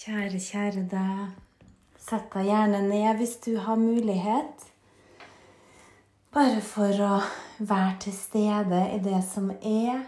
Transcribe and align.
Kjære, 0.00 0.38
kjære 0.40 0.82
deg. 0.88 1.32
Sett 2.00 2.30
deg 2.32 2.46
gjerne 2.48 2.78
ned 2.86 3.18
hvis 3.18 3.34
du 3.44 3.50
har 3.60 3.76
mulighet. 3.76 4.62
Bare 6.32 6.62
for 6.64 7.02
å 7.04 7.18
være 7.58 7.98
til 8.06 8.16
stede 8.16 8.80
i 8.94 8.96
det 9.04 9.20
som 9.28 9.50
er 9.52 10.00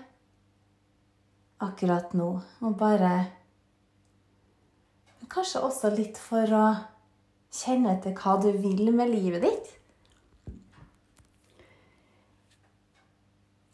akkurat 1.61 2.17
nå. 2.17 2.31
Og 2.65 2.81
bare 2.81 3.13
Kanskje 5.29 5.61
også 5.69 5.93
litt 5.93 6.17
for 6.21 6.57
å 6.57 6.65
kjenne 7.53 7.93
etter 7.93 8.17
hva 8.17 8.41
du 8.41 8.49
vil 8.65 8.89
med 8.97 9.13
livet 9.13 9.45
ditt. 9.45 9.71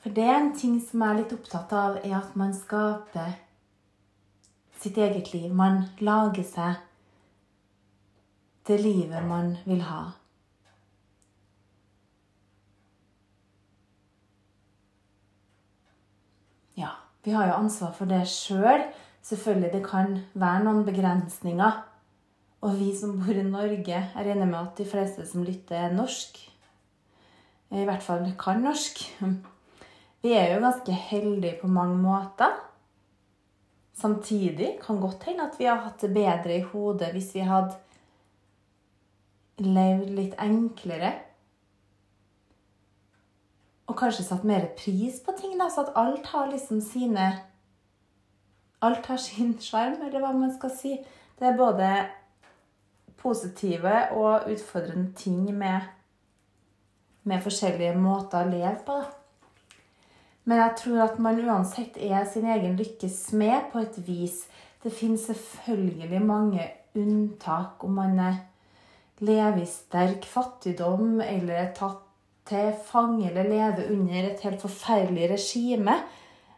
For 0.03 0.19
det 0.19 0.27
er 0.27 0.41
en 0.43 0.57
ting 0.59 0.81
som 0.83 1.03
jeg 1.03 1.15
er 1.15 1.23
litt 1.23 1.39
opptatt 1.39 1.79
av, 1.79 2.03
er 2.03 2.19
at 2.19 2.35
man 2.39 2.59
skaper 2.59 3.39
sitt 4.79 4.99
eget 4.99 5.33
liv. 5.35 5.51
Man 5.55 5.85
lager 6.01 6.47
seg 6.47 6.85
det 8.69 8.81
livet 8.83 9.25
man 9.25 9.55
vil 9.65 9.81
ha. 9.89 10.03
Ja, 16.77 16.93
vi 17.25 17.33
har 17.33 17.49
jo 17.49 17.61
ansvar 17.63 17.95
for 17.97 18.11
det 18.11 18.27
sjøl. 18.29 18.85
Selvfølgelig, 19.25 19.73
det 19.73 19.85
kan 19.89 20.19
være 20.39 20.65
noen 20.67 20.85
begrensninger. 20.87 21.81
Og 22.61 22.77
vi 22.79 22.91
som 22.97 23.17
bor 23.21 23.37
i 23.39 23.45
Norge, 23.47 23.87
jeg 23.87 24.13
regner 24.15 24.47
med 24.47 24.61
at 24.61 24.79
de 24.79 24.87
fleste 24.89 25.25
som 25.27 25.45
lytter, 25.47 25.89
er 25.89 25.97
norsk. 25.97 26.39
I 27.71 27.85
hvert 27.85 28.03
fall 28.03 28.25
kan 28.41 28.63
norsk. 28.65 29.01
Vi 30.25 30.33
er 30.35 30.55
jo 30.55 30.63
ganske 30.65 30.93
heldige 30.93 31.59
på 31.61 31.71
mange 31.71 31.97
måter. 32.03 32.68
Samtidig 33.99 34.77
kan 34.85 35.01
godt 35.03 35.25
hende 35.27 35.49
at 35.49 35.57
vi 35.59 35.67
har 35.67 35.81
hatt 35.83 36.03
det 36.05 36.13
bedre 36.15 36.55
i 36.55 36.67
hodet 36.71 37.11
hvis 37.15 37.33
vi 37.35 37.43
hadde 37.47 37.75
levd 39.59 40.13
litt 40.15 40.37
enklere. 40.39 41.11
Og 43.89 43.97
kanskje 43.99 44.27
satt 44.29 44.47
mer 44.47 44.69
pris 44.79 45.19
på 45.25 45.35
ting, 45.41 45.57
da, 45.59 45.67
så 45.73 45.87
at 45.87 45.97
alt 45.99 46.31
har 46.35 46.51
liksom 46.53 46.83
sine 46.85 47.31
Alt 48.79 49.09
har 49.11 49.19
sin 49.19 49.57
sjarm, 49.59 49.97
eller 50.07 50.23
hva 50.23 50.29
man 50.31 50.53
skal 50.55 50.71
si. 50.71 50.93
Det 51.35 51.49
er 51.49 51.57
både 51.59 51.89
positive 53.19 53.95
og 54.15 54.47
utfordrende 54.53 55.11
ting 55.19 55.49
med, 55.51 55.89
med 57.27 57.43
forskjellige 57.43 57.97
måter 57.99 58.47
å 58.47 58.53
leve 58.53 58.77
på. 58.87 59.01
Da. 59.03 59.18
Men 60.49 60.63
jeg 60.63 60.77
tror 60.81 61.03
at 61.05 61.19
man 61.21 61.41
uansett 61.45 61.99
er 62.01 62.25
sin 62.25 62.47
egen 62.49 62.79
lykkes 62.79 63.19
smed 63.29 63.69
på 63.73 63.83
et 63.85 63.99
vis. 64.07 64.47
Det 64.81 64.95
finnes 64.95 65.27
selvfølgelig 65.29 66.21
mange 66.25 66.65
unntak 66.97 67.85
om 67.85 67.99
man 68.01 68.17
lever 69.21 69.61
i 69.61 69.69
sterk 69.69 70.25
fattigdom 70.29 71.21
eller 71.21 71.67
er 71.67 71.75
tatt 71.77 72.05
til 72.49 72.73
fange 72.89 73.29
eller 73.29 73.51
lever 73.51 73.93
under 73.93 74.31
et 74.31 74.41
helt 74.47 74.63
forferdelig 74.65 75.29
regime. 75.35 75.99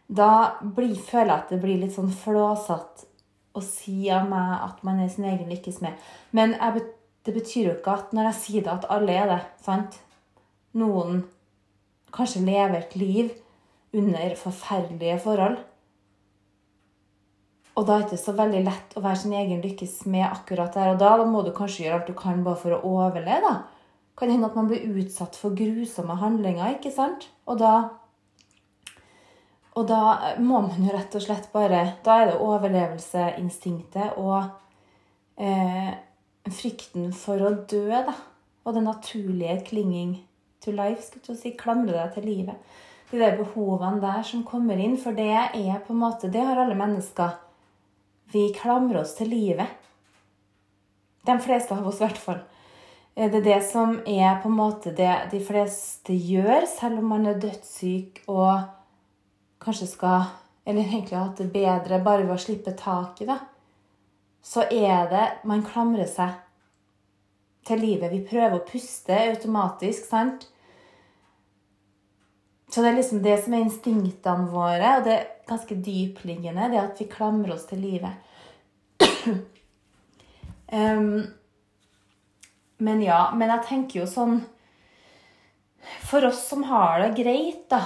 Da 0.07 0.31
blir, 0.61 0.95
føler 0.95 1.33
jeg 1.33 1.37
at 1.37 1.51
det 1.51 1.61
blir 1.63 1.81
litt 1.81 1.95
sånn 1.97 2.13
flåsete 2.15 3.09
å 3.51 3.61
si 3.65 4.07
av 4.13 4.29
meg 4.31 4.55
at 4.69 4.79
man 4.87 5.01
er 5.03 5.11
sin 5.11 5.27
egen 5.27 5.51
lykkes 5.51 5.81
med. 5.83 5.99
Men 6.31 6.55
jeg, 6.55 6.87
det 7.27 7.35
betyr 7.35 7.65
jo 7.65 7.75
ikke 7.75 7.97
at 7.99 8.15
når 8.15 8.29
jeg 8.29 8.39
sier 8.45 8.63
det, 8.63 8.77
at 8.77 8.87
alle 8.93 9.19
er 9.19 9.31
det. 9.33 9.41
sant? 9.65 9.99
Noen 10.79 11.25
kanskje 12.15 12.45
lever 12.47 12.79
et 12.79 12.95
liv 12.95 13.31
under 13.97 14.35
forferdelige 14.39 15.19
forhold. 15.23 15.59
Og 17.79 17.87
da 17.87 17.95
er 17.95 18.03
det 18.03 18.11
ikke 18.11 18.25
så 18.25 18.33
veldig 18.35 18.61
lett 18.65 18.95
å 18.99 19.03
være 19.03 19.19
sin 19.21 19.35
egen 19.39 19.61
lykkes 19.63 20.01
med 20.11 20.27
akkurat 20.27 20.75
der 20.75 20.91
og 20.91 20.99
da. 20.99 21.13
Da 21.19 21.27
må 21.27 21.43
du 21.45 21.53
kanskje 21.55 21.85
gjøre 21.85 22.01
alt 22.01 22.11
du 22.11 22.15
kan 22.17 22.43
bare 22.43 22.59
for 22.59 22.75
å 22.75 22.83
overleve. 22.87 23.41
da. 23.47 23.55
Kan 24.19 24.29
hende 24.29 24.49
at 24.51 24.57
man 24.59 24.67
blir 24.69 24.83
utsatt 25.01 25.39
for 25.39 25.55
grusomme 25.55 26.17
handlinger, 26.19 26.75
ikke 26.75 26.91
sant? 26.93 27.29
Og 27.47 27.61
da 27.63 27.73
og 29.71 29.87
da 29.87 30.35
må 30.43 30.59
man 30.65 30.83
jo 30.83 30.91
rett 30.91 31.13
og 31.15 31.23
slett 31.23 31.45
bare 31.53 31.83
Da 32.03 32.17
er 32.19 32.25
det 32.27 32.41
overlevelseinstinktet 32.43 34.17
og 34.19 34.49
eh, 35.39 35.93
frykten 36.51 37.13
for 37.15 37.39
å 37.39 37.53
dø, 37.71 37.87
da. 37.87 38.15
Og 38.65 38.75
den 38.75 38.85
naturlige 38.85 39.61
clinging 39.69 40.17
to 40.61 40.73
life, 40.75 41.01
skal 41.07 41.23
du 41.23 41.39
si. 41.39 41.55
Klamre 41.57 41.95
deg 41.95 42.17
til 42.17 42.27
livet. 42.27 42.73
De 43.11 43.19
der 43.19 43.35
behovene 43.37 43.99
der 43.99 44.23
som 44.23 44.45
kommer 44.47 44.79
inn. 44.79 44.97
For 44.99 45.15
det 45.15 45.29
er 45.31 45.81
på 45.83 45.93
en 45.93 46.03
måte 46.03 46.31
Det 46.31 46.43
har 46.43 46.59
alle 46.59 46.77
mennesker. 46.79 47.35
Vi 48.31 48.53
klamrer 48.55 49.01
oss 49.01 49.17
til 49.17 49.29
livet. 49.29 49.67
De 51.27 51.35
fleste 51.39 51.75
av 51.75 51.87
oss, 51.87 51.99
i 51.99 52.05
hvert 52.05 52.21
fall. 52.21 52.39
Det 53.13 53.41
er 53.41 53.43
det 53.43 53.59
som 53.67 53.97
er 54.07 54.37
på 54.41 54.47
en 54.47 54.55
måte 54.55 54.93
det 54.95 55.11
de 55.33 55.41
fleste 55.43 56.15
gjør, 56.15 56.63
selv 56.65 57.01
om 57.01 57.09
man 57.11 57.27
er 57.27 57.41
dødssyk 57.43 58.23
og 58.31 58.61
kanskje 59.61 59.87
skal 59.97 60.37
Eller 60.65 60.85
egentlig 60.85 61.17
har 61.17 61.25
hatt 61.25 61.39
det 61.41 61.51
bedre 61.51 61.97
bare 62.05 62.21
ved 62.21 62.35
å 62.35 62.41
slippe 62.41 62.71
taket, 62.77 63.27
da. 63.27 63.39
Så 64.45 64.61
er 64.69 65.09
det 65.09 65.23
Man 65.49 65.63
klamrer 65.65 66.05
seg 66.05 66.35
til 67.65 67.81
livet. 67.81 68.11
Vi 68.13 68.21
prøver 68.29 68.59
å 68.59 68.65
puste 68.65 69.17
automatisk, 69.17 70.05
sant? 70.05 70.45
Så 72.71 72.81
det 72.81 72.91
er 72.91 72.97
liksom 72.97 73.21
det 73.23 73.35
som 73.43 73.53
er 73.53 73.65
instinktene 73.65 74.47
våre, 74.51 74.95
og 74.97 75.05
det 75.07 75.15
er 75.17 75.27
ganske 75.49 75.75
dypliggende, 75.75 76.69
det 76.71 76.79
at 76.79 77.01
vi 77.01 77.09
klamrer 77.11 77.55
oss 77.55 77.67
til 77.67 77.83
livet. 77.83 78.13
um, 80.71 81.27
men 82.81 83.03
ja, 83.03 83.25
men 83.35 83.51
jeg 83.51 83.67
tenker 83.67 83.99
jo 84.01 84.07
sånn 84.09 84.39
For 86.07 86.25
oss 86.27 86.43
som 86.47 86.63
har 86.69 87.01
det 87.01 87.15
greit, 87.19 87.65
da, 87.69 87.81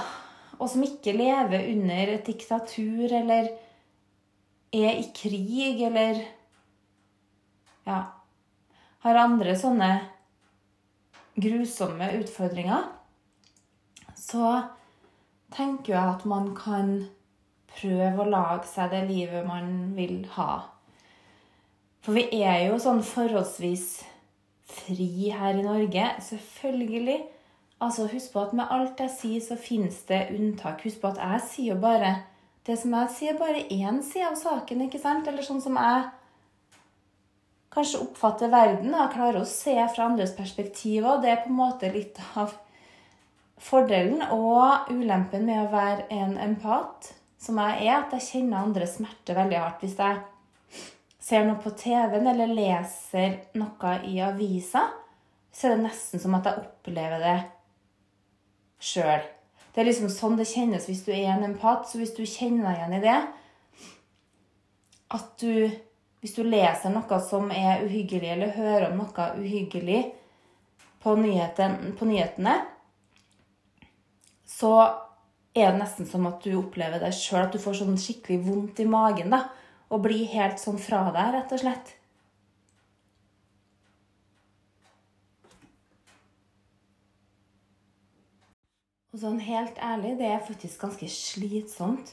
og 0.60 0.70
som 0.70 0.84
ikke 0.84 1.16
lever 1.16 1.66
under 1.72 2.12
et 2.14 2.28
diktatur 2.28 3.10
eller 3.10 3.48
er 4.76 4.92
i 5.00 5.08
krig 5.16 5.82
eller 5.88 6.20
ja 7.86 7.98
har 9.06 9.20
andre 9.22 9.54
sånne 9.58 9.90
grusomme 11.38 12.08
utfordringer, 12.18 12.88
så 14.26 14.56
tenker 15.54 15.94
jeg 15.94 16.14
at 16.16 16.24
man 16.28 16.50
kan 16.58 16.96
prøve 17.76 18.24
å 18.24 18.30
lage 18.30 18.66
seg 18.70 18.90
det 18.94 19.04
livet 19.10 19.46
man 19.46 19.94
vil 19.96 20.24
ha. 20.34 20.66
For 22.02 22.16
vi 22.16 22.42
er 22.42 22.68
jo 22.68 22.80
sånn 22.82 23.02
forholdsvis 23.06 23.86
fri 24.70 25.30
her 25.34 25.58
i 25.58 25.64
Norge. 25.66 26.12
Selvfølgelig 26.22 27.22
Altså, 27.76 28.06
Husk 28.08 28.32
på 28.32 28.40
at 28.40 28.52
med 28.56 28.70
alt 28.72 29.00
jeg 29.04 29.10
sier, 29.12 29.40
så 29.44 29.56
finnes 29.60 29.98
det 30.08 30.30
unntak. 30.32 30.80
Husk 30.86 31.02
på 31.02 31.10
at 31.10 31.18
jeg 31.20 31.42
sier 31.44 31.74
jo 31.74 31.80
bare 31.82 32.14
det 32.64 32.78
som 32.80 32.94
jeg 32.96 33.10
sier, 33.12 33.36
bare 33.36 33.66
én 33.68 34.00
side 34.02 34.30
av 34.30 34.38
saken. 34.40 34.86
ikke 34.86 35.00
sant? 35.02 35.28
Eller 35.28 35.44
sånn 35.44 35.60
som 35.60 35.76
jeg 35.76 36.06
kanskje 37.76 38.00
oppfatter 38.00 38.48
verden 38.48 38.96
og 38.96 39.12
klarer 39.12 39.42
å 39.42 39.50
se 39.50 39.76
fra 39.92 40.06
andres 40.08 40.32
perspektiver. 40.38 41.20
Det 41.20 41.30
er 41.30 41.42
på 41.42 41.52
en 41.52 41.60
måte 41.60 41.92
litt 41.92 42.16
av 42.40 42.56
fordelen 43.62 44.22
og 44.34 44.90
ulempen 44.92 45.46
med 45.48 45.64
å 45.64 45.72
være 45.72 46.06
en 46.14 46.36
empat, 46.40 47.12
som 47.40 47.58
jeg 47.60 47.86
er, 47.86 48.00
at 48.00 48.14
jeg 48.16 48.26
kjenner 48.30 48.64
andres 48.64 48.96
smerte 48.98 49.36
veldig 49.36 49.58
hardt. 49.60 49.84
Hvis 49.84 49.98
jeg 50.00 50.22
ser 51.22 51.46
noe 51.46 51.60
på 51.62 51.72
TV-en 51.78 52.28
eller 52.32 52.52
leser 52.52 53.40
noe 53.58 53.96
i 54.08 54.18
avisa, 54.24 54.86
så 55.52 55.68
er 55.68 55.76
det 55.76 55.86
nesten 55.86 56.22
som 56.22 56.36
at 56.36 56.48
jeg 56.48 56.62
opplever 56.66 57.22
det 57.22 57.38
sjøl. 58.82 59.24
Det 59.72 59.82
er 59.82 59.88
liksom 59.90 60.08
sånn 60.12 60.38
det 60.38 60.48
kjennes 60.48 60.86
hvis 60.88 61.02
du 61.04 61.10
er 61.12 61.34
en 61.34 61.44
empat. 61.50 61.88
Så 61.88 62.00
hvis 62.00 62.14
du 62.16 62.22
kjenner 62.24 62.70
deg 62.70 62.78
igjen 62.78 62.94
i 62.96 63.02
det 63.04 63.16
At 65.16 65.34
du 65.42 65.68
Hvis 66.24 66.32
du 66.32 66.46
leser 66.48 66.90
noe 66.90 67.18
som 67.22 67.50
er 67.52 67.84
uhyggelig, 67.84 68.30
eller 68.32 68.54
hører 68.56 68.86
om 68.88 69.02
noe 69.02 69.26
uhyggelig 69.36 70.00
på, 71.04 71.12
nyheten, 71.20 71.92
på 71.98 72.08
nyhetene, 72.08 72.54
så 74.46 74.72
er 75.56 75.72
det 75.72 75.80
nesten 75.80 76.08
som 76.08 76.26
at 76.28 76.42
du 76.44 76.54
opplever 76.60 77.02
det 77.02 77.12
sjøl, 77.16 77.46
at 77.46 77.54
du 77.54 77.60
får 77.60 77.80
sånn 77.80 78.00
skikkelig 78.00 78.42
vondt 78.46 78.82
i 78.84 78.88
magen. 78.88 79.30
da, 79.30 79.46
Og 79.90 80.02
blir 80.02 80.26
helt 80.32 80.60
sånn 80.60 80.78
fra 80.78 81.06
deg, 81.14 81.32
rett 81.34 81.52
og 81.54 81.62
slett. 81.62 81.94
Og 89.16 89.22
sånn 89.22 89.40
helt 89.40 89.78
ærlig, 89.80 90.18
det 90.18 90.26
er 90.28 90.42
faktisk 90.44 90.82
ganske 90.82 91.06
slitsomt. 91.08 92.10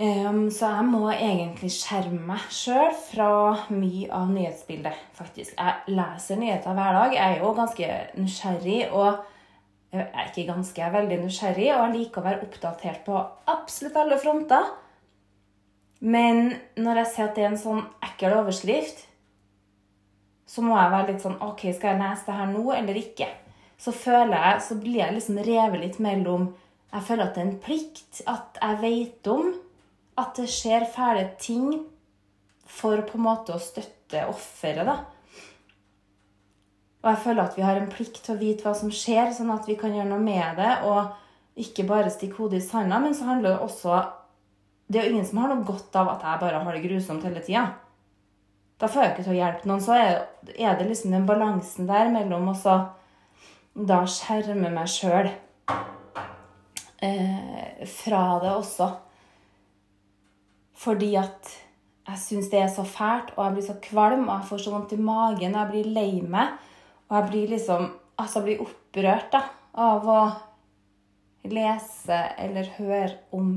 Um, 0.00 0.46
så 0.48 0.68
jeg 0.70 0.84
må 0.88 1.00
egentlig 1.10 1.72
skjerme 1.74 2.20
meg 2.28 2.44
sjøl 2.54 2.92
fra 2.94 3.32
mye 3.74 4.06
av 4.14 4.30
nyhetsbildet, 4.30 5.00
faktisk. 5.18 5.58
Jeg 5.58 5.96
leser 5.98 6.38
nyheter 6.38 6.78
hver 6.78 6.94
dag. 6.96 7.16
Jeg 7.18 7.34
er 7.34 7.42
jo 7.42 7.50
ganske 7.58 7.88
nysgjerrig 8.14 8.78
og 8.94 9.26
Jeg 9.90 10.06
er 10.06 10.28
ikke 10.28 10.46
ganske, 10.52 10.92
veldig 10.94 11.18
nysgjerrig 11.24 11.68
og 11.74 11.80
jeg 11.82 11.94
liker 11.96 12.22
å 12.22 12.26
være 12.28 12.44
oppdatert 12.46 13.02
på 13.06 13.18
absolutt 13.50 13.98
alle 13.98 14.18
fronter. 14.22 14.68
Men 16.00 16.54
når 16.80 17.02
jeg 17.02 17.10
ser 17.12 17.28
at 17.28 17.36
det 17.36 17.44
er 17.44 17.50
en 17.50 17.60
sånn 17.60 17.82
ekkel 18.06 18.36
overskrift, 18.38 19.02
så 20.50 20.62
må 20.64 20.74
jeg 20.78 20.92
være 20.94 21.12
litt 21.12 21.24
sånn 21.24 21.40
OK, 21.46 21.66
skal 21.74 21.92
jeg 21.92 22.00
lese 22.00 22.26
det 22.26 22.38
her 22.38 22.48
nå, 22.50 22.64
eller 22.74 22.98
ikke? 22.98 23.28
Så 23.80 23.92
føler 23.96 24.34
jeg, 24.34 24.62
så 24.66 24.76
blir 24.80 24.98
jeg 25.00 25.16
liksom 25.16 25.38
revet 25.46 25.80
litt 25.84 26.00
mellom 26.02 26.50
Jeg 26.90 27.06
føler 27.06 27.28
at 27.28 27.36
det 27.36 27.40
er 27.40 27.46
en 27.46 27.60
plikt. 27.62 28.22
At 28.26 28.58
jeg 28.58 28.78
vet 28.80 29.28
om 29.30 29.52
at 30.18 30.34
det 30.40 30.48
skjer 30.50 30.88
fæle 30.90 31.28
ting 31.38 31.84
for 32.66 33.02
på 33.06 33.18
en 33.18 33.24
måte 33.28 33.54
å 33.54 33.62
støtte 33.62 34.24
offeret, 34.26 34.88
da. 34.88 34.96
Og 37.00 37.08
jeg 37.08 37.22
føler 37.24 37.42
at 37.46 37.56
vi 37.56 37.64
har 37.64 37.78
en 37.80 37.90
plikt 37.92 38.20
til 38.24 38.34
å 38.34 38.40
vite 38.40 38.66
hva 38.66 38.74
som 38.76 38.90
skjer, 38.92 39.30
sånn 39.32 39.52
at 39.54 39.68
vi 39.68 39.76
kan 39.80 39.94
gjøre 39.94 40.10
noe 40.10 40.20
med 40.22 40.58
det. 40.60 40.72
Og 40.84 41.60
ikke 41.60 41.86
bare 41.88 42.12
stikke 42.12 42.42
hodet 42.42 42.60
i 42.60 42.66
sanda, 42.66 43.00
men 43.00 43.16
så 43.16 43.28
handler 43.28 43.54
det 43.54 43.66
også 43.66 44.02
Det 44.90 44.98
er 44.98 45.06
jo 45.06 45.12
ingen 45.14 45.26
som 45.26 45.38
har 45.38 45.52
noe 45.52 45.62
godt 45.62 45.94
av 46.00 46.08
at 46.16 46.24
jeg 46.26 46.40
bare 46.40 46.60
har 46.64 46.74
det 46.74 46.82
grusomt 46.82 47.22
hele 47.22 47.40
tida. 47.46 47.68
Da 48.80 48.88
får 48.88 49.02
jeg 49.04 49.12
ikke 49.12 49.24
til 49.26 49.34
å 49.34 49.38
hjelpe 49.38 49.68
noen. 49.70 49.82
Så 49.84 49.94
er, 49.94 50.24
det 50.80 50.86
liksom 50.88 51.14
den 51.14 51.28
balansen 51.28 51.86
der 51.86 52.10
mellom 52.10 52.48
å 52.50 52.54
da 53.86 54.00
skjerme 54.08 54.72
meg 54.74 54.90
sjøl 54.90 55.28
eh, 57.06 57.86
fra 57.86 58.24
det 58.42 58.50
også. 58.50 58.88
Fordi 60.80 61.12
at 61.20 61.52
jeg 62.08 62.22
syns 62.24 62.50
det 62.50 62.64
er 62.64 62.72
så 62.72 62.82
fælt, 62.88 63.34
og 63.36 63.44
jeg 63.44 63.56
blir 63.56 63.66
så 63.68 63.76
kvalm, 63.84 64.26
og 64.26 64.34
jeg 64.40 64.48
får 64.48 64.64
så 64.64 64.74
vondt 64.74 64.96
i 64.96 65.00
magen, 65.00 65.54
og 65.54 65.60
jeg 65.60 65.70
blir 65.70 65.92
lei 65.94 66.12
meg. 66.24 66.56
Og 67.10 67.16
jeg 67.18 67.30
blir 67.30 67.56
liksom 67.56 67.90
Altså 68.20 68.42
blir 68.44 68.60
opprørt 68.60 69.30
da, 69.32 69.38
av 69.80 70.04
å 70.04 70.22
lese 71.48 72.18
eller 72.36 72.66
høre 72.76 73.14
om 73.32 73.54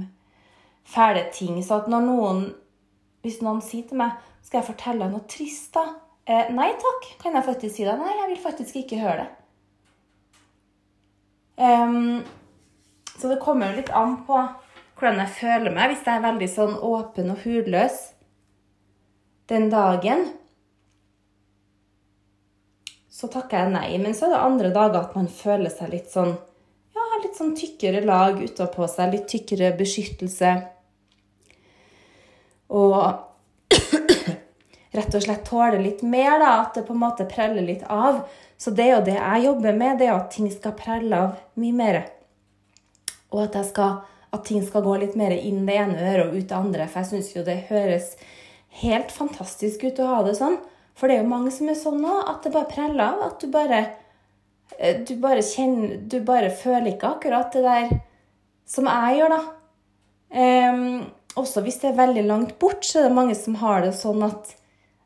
fæle 0.88 1.26
ting. 1.36 1.58
Så 1.60 1.82
at 1.82 1.90
når 1.92 2.06
noen 2.06 2.40
Hvis 3.24 3.42
noen 3.44 3.60
sier 3.64 3.84
til 3.88 4.00
meg 4.00 4.16
skal 4.44 4.60
jeg 4.60 4.70
fortelle 4.70 5.08
noe 5.08 5.24
trist, 5.32 5.70
da? 5.76 5.84
Eh, 6.28 6.50
nei 6.52 6.70
takk, 6.80 7.06
kan 7.22 7.36
jeg 7.36 7.46
faktisk 7.48 7.76
si 7.78 7.86
det. 7.88 7.94
Nei, 8.00 8.12
jeg 8.18 8.30
vil 8.34 8.42
faktisk 8.44 8.80
ikke 8.82 9.00
høre 9.00 9.24
det. 9.24 9.30
Um, 11.64 12.24
så 13.16 13.32
det 13.32 13.40
kommer 13.40 13.72
jo 13.72 13.78
litt 13.80 13.92
an 13.96 14.18
på 14.28 14.40
hvordan 15.00 15.22
jeg 15.24 15.36
føler 15.38 15.72
meg. 15.72 15.94
Hvis 15.94 16.04
jeg 16.04 16.20
er 16.20 16.26
veldig 16.26 16.50
sånn 16.52 16.76
åpen 16.84 17.32
og 17.32 17.44
hudløs 17.46 18.00
den 19.52 19.70
dagen, 19.72 20.28
så 23.24 23.30
takker 23.32 23.64
jeg 23.64 23.74
nei. 23.74 23.90
Men 24.04 24.16
så 24.18 24.28
er 24.28 24.36
det 24.36 24.44
andre 24.44 24.74
dager 24.76 25.06
at 25.06 25.16
man 25.16 25.30
føler 25.32 25.72
seg 25.72 25.94
litt 25.94 26.12
sånn 26.12 26.34
ja, 26.94 27.04
litt 27.24 27.38
sånn 27.40 27.56
tykkere 27.58 28.04
lag 28.06 28.42
utapå 28.44 28.88
seg. 28.92 29.14
Litt 29.16 29.30
tykkere 29.32 29.72
beskyttelse. 29.80 30.54
Og 32.74 32.98
rett 34.94 35.16
og 35.16 35.24
slett 35.24 35.46
tåler 35.48 35.80
litt 35.82 36.04
mer, 36.06 36.36
da, 36.42 36.52
at 36.62 36.76
det 36.78 36.86
på 36.88 36.94
en 36.94 37.04
måte 37.06 37.28
preller 37.30 37.66
litt 37.66 37.86
av. 37.90 38.24
Så 38.60 38.74
det 38.76 38.86
er 38.86 38.92
jo 38.98 39.06
det 39.08 39.16
jeg 39.18 39.46
jobber 39.48 39.78
med, 39.78 39.98
det 40.00 40.10
er 40.10 40.18
at 40.18 40.34
ting 40.36 40.50
skal 40.54 40.76
prelle 40.78 41.22
av 41.28 41.40
mye 41.60 41.78
mer. 41.78 42.02
Og 43.34 43.42
at, 43.48 43.58
skal, 43.66 44.04
at, 44.30 44.44
ting 44.46 44.62
skal 44.66 44.86
gå 44.86 45.00
litt 45.02 45.18
mer 45.20 45.34
inn 45.34 45.64
det 45.66 45.80
ene 45.80 45.98
øret 46.12 46.28
og 46.28 46.38
ut 46.38 46.50
det 46.52 46.60
andre. 46.60 46.90
For 46.92 47.02
jeg 47.02 47.12
syns 47.14 47.32
jo 47.34 47.46
det 47.48 47.64
høres 47.72 48.14
helt 48.84 49.14
fantastisk 49.14 49.88
ut 49.88 50.04
å 50.04 50.12
ha 50.12 50.22
det 50.28 50.38
sånn. 50.38 50.60
For 50.98 51.10
det 51.10 51.18
er 51.18 51.24
jo 51.24 51.32
mange 51.32 51.52
som 51.54 51.70
er 51.72 51.78
sånn 51.78 52.02
nå, 52.04 52.16
at 52.30 52.46
det 52.46 52.54
bare 52.54 52.70
preller 52.70 53.04
av. 53.06 53.22
At 53.32 53.42
du 53.42 53.50
bare 53.54 53.82
eh, 54.78 55.02
Du 55.06 55.16
bare 55.22 55.46
kjenner 55.46 55.98
Du 55.98 56.20
bare 56.26 56.52
føler 56.54 56.94
ikke 56.94 57.16
akkurat 57.18 57.56
det 57.56 57.66
der 57.66 57.94
som 58.70 58.88
jeg 58.88 59.18
gjør, 59.20 59.34
da. 59.34 59.42
Um, 60.34 61.02
også 61.38 61.62
hvis 61.66 61.82
det 61.82 61.90
er 61.92 61.98
veldig 61.98 62.22
langt 62.26 62.54
bort, 62.62 62.86
så 62.88 63.02
er 63.02 63.10
det 63.10 63.18
mange 63.18 63.36
som 63.38 63.58
har 63.60 63.84
det 63.84 63.92
sånn 63.98 64.24
at 64.26 64.54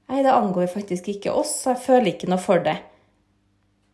Nei, 0.08 0.22
det 0.24 0.32
angår 0.32 0.70
faktisk 0.72 1.10
ikke 1.12 1.34
oss, 1.36 1.50
så 1.64 1.74
jeg 1.74 1.84
føler 1.84 2.14
ikke 2.14 2.30
noe 2.32 2.40
for 2.40 2.62
det. 2.64 2.78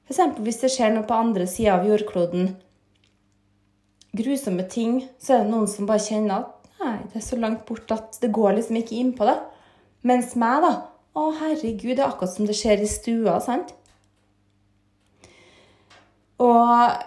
F.eks. 0.05 0.19
hvis 0.45 0.59
det 0.61 0.69
skjer 0.69 0.91
noe 0.93 1.07
på 1.09 1.15
andre 1.17 1.47
sida 1.49 1.79
av 1.79 1.87
jordkloden, 1.89 2.51
grusomme 4.13 4.67
ting, 4.69 4.99
så 5.17 5.39
er 5.39 5.41
det 5.41 5.53
noen 5.55 5.65
som 5.71 5.89
bare 5.89 6.03
kjenner 6.05 6.43
at 6.43 6.69
nei, 6.83 6.99
det 7.07 7.17
er 7.17 7.25
så 7.25 7.39
langt 7.41 7.63
bort 7.65 7.89
at 7.95 8.19
det 8.21 8.29
går 8.35 8.59
liksom 8.59 8.77
ikke 8.77 8.99
inn 8.99 9.09
på 9.17 9.25
det. 9.25 9.39
Mens 10.05 10.35
meg, 10.37 10.61
da 10.61 10.73
Å, 11.13 11.29
herregud, 11.37 11.95
det 11.95 12.01
er 12.01 12.09
akkurat 12.09 12.33
som 12.33 12.47
det 12.49 12.57
skjer 12.57 12.81
i 12.81 12.89
stua, 12.89 13.37
sant? 13.43 13.75
Og 16.41 17.03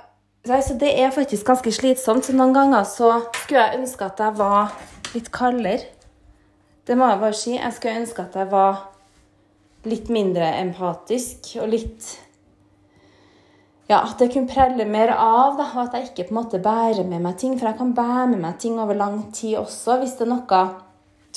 så 0.46 0.76
det 0.78 0.92
er 0.94 1.10
faktisk 1.10 1.46
ganske 1.48 1.72
slitsomt. 1.74 2.24
Så 2.24 2.34
noen 2.36 2.54
ganger 2.54 2.84
så 2.86 3.10
skulle 3.34 3.64
jeg 3.64 3.80
ønske 3.80 4.06
at 4.06 4.22
jeg 4.22 4.38
var 4.38 4.76
litt 5.14 5.32
kaldere. 5.34 5.88
Det 6.86 6.94
må 6.94 7.08
jeg 7.10 7.18
bare 7.24 7.34
si. 7.34 7.56
Jeg 7.56 7.74
skulle 7.74 8.04
ønske 8.04 8.22
at 8.22 8.38
jeg 8.38 8.50
var 8.52 8.84
litt 9.90 10.06
mindre 10.10 10.52
empatisk 10.60 11.56
og 11.62 11.74
litt 11.74 12.14
Ja, 13.86 14.00
at 14.00 14.18
jeg 14.18 14.32
kunne 14.34 14.50
prelle 14.50 14.82
mer 14.90 15.12
av, 15.14 15.58
da, 15.60 15.68
og 15.76 15.84
at 15.84 15.92
jeg 15.94 16.08
ikke 16.08 16.24
på 16.26 16.34
en 16.34 16.38
måte 16.40 16.58
bærer 16.58 17.06
med 17.06 17.22
meg 17.22 17.36
ting. 17.38 17.52
For 17.58 17.68
jeg 17.68 17.78
kan 17.78 17.92
bære 17.94 18.32
med 18.32 18.40
meg 18.42 18.56
ting 18.62 18.80
over 18.82 18.98
lang 18.98 19.20
tid 19.34 19.60
også, 19.60 20.00
hvis 20.00 20.16
det 20.18 20.26
er 20.26 20.32
noe 20.32 20.64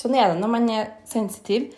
Sånn 0.00 0.16
er 0.16 0.32
det 0.32 0.40
når 0.40 0.50
man 0.50 0.66
er 0.72 0.88
sensitiv. 1.06 1.68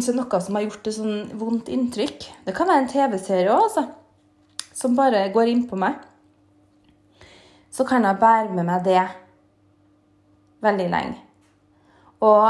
Er 0.00 0.16
noe 0.16 0.40
som 0.40 0.56
har 0.56 0.64
gjort 0.64 0.86
et 0.88 0.96
sånn 0.96 1.16
vondt 1.36 1.68
inntrykk 1.68 2.24
Det 2.46 2.54
kan 2.56 2.70
være 2.70 2.84
en 2.84 2.88
TV-serie 2.88 3.50
òg, 3.52 3.66
altså. 3.66 3.86
Som 4.72 4.96
bare 4.96 5.26
går 5.34 5.50
inn 5.52 5.66
på 5.68 5.76
meg. 5.76 5.98
Så 7.70 7.84
kan 7.84 8.06
jeg 8.06 8.18
bære 8.20 8.54
med 8.54 8.64
meg 8.66 8.86
det 8.86 9.02
veldig 10.64 10.86
lenge. 10.92 11.18
Og 12.24 12.48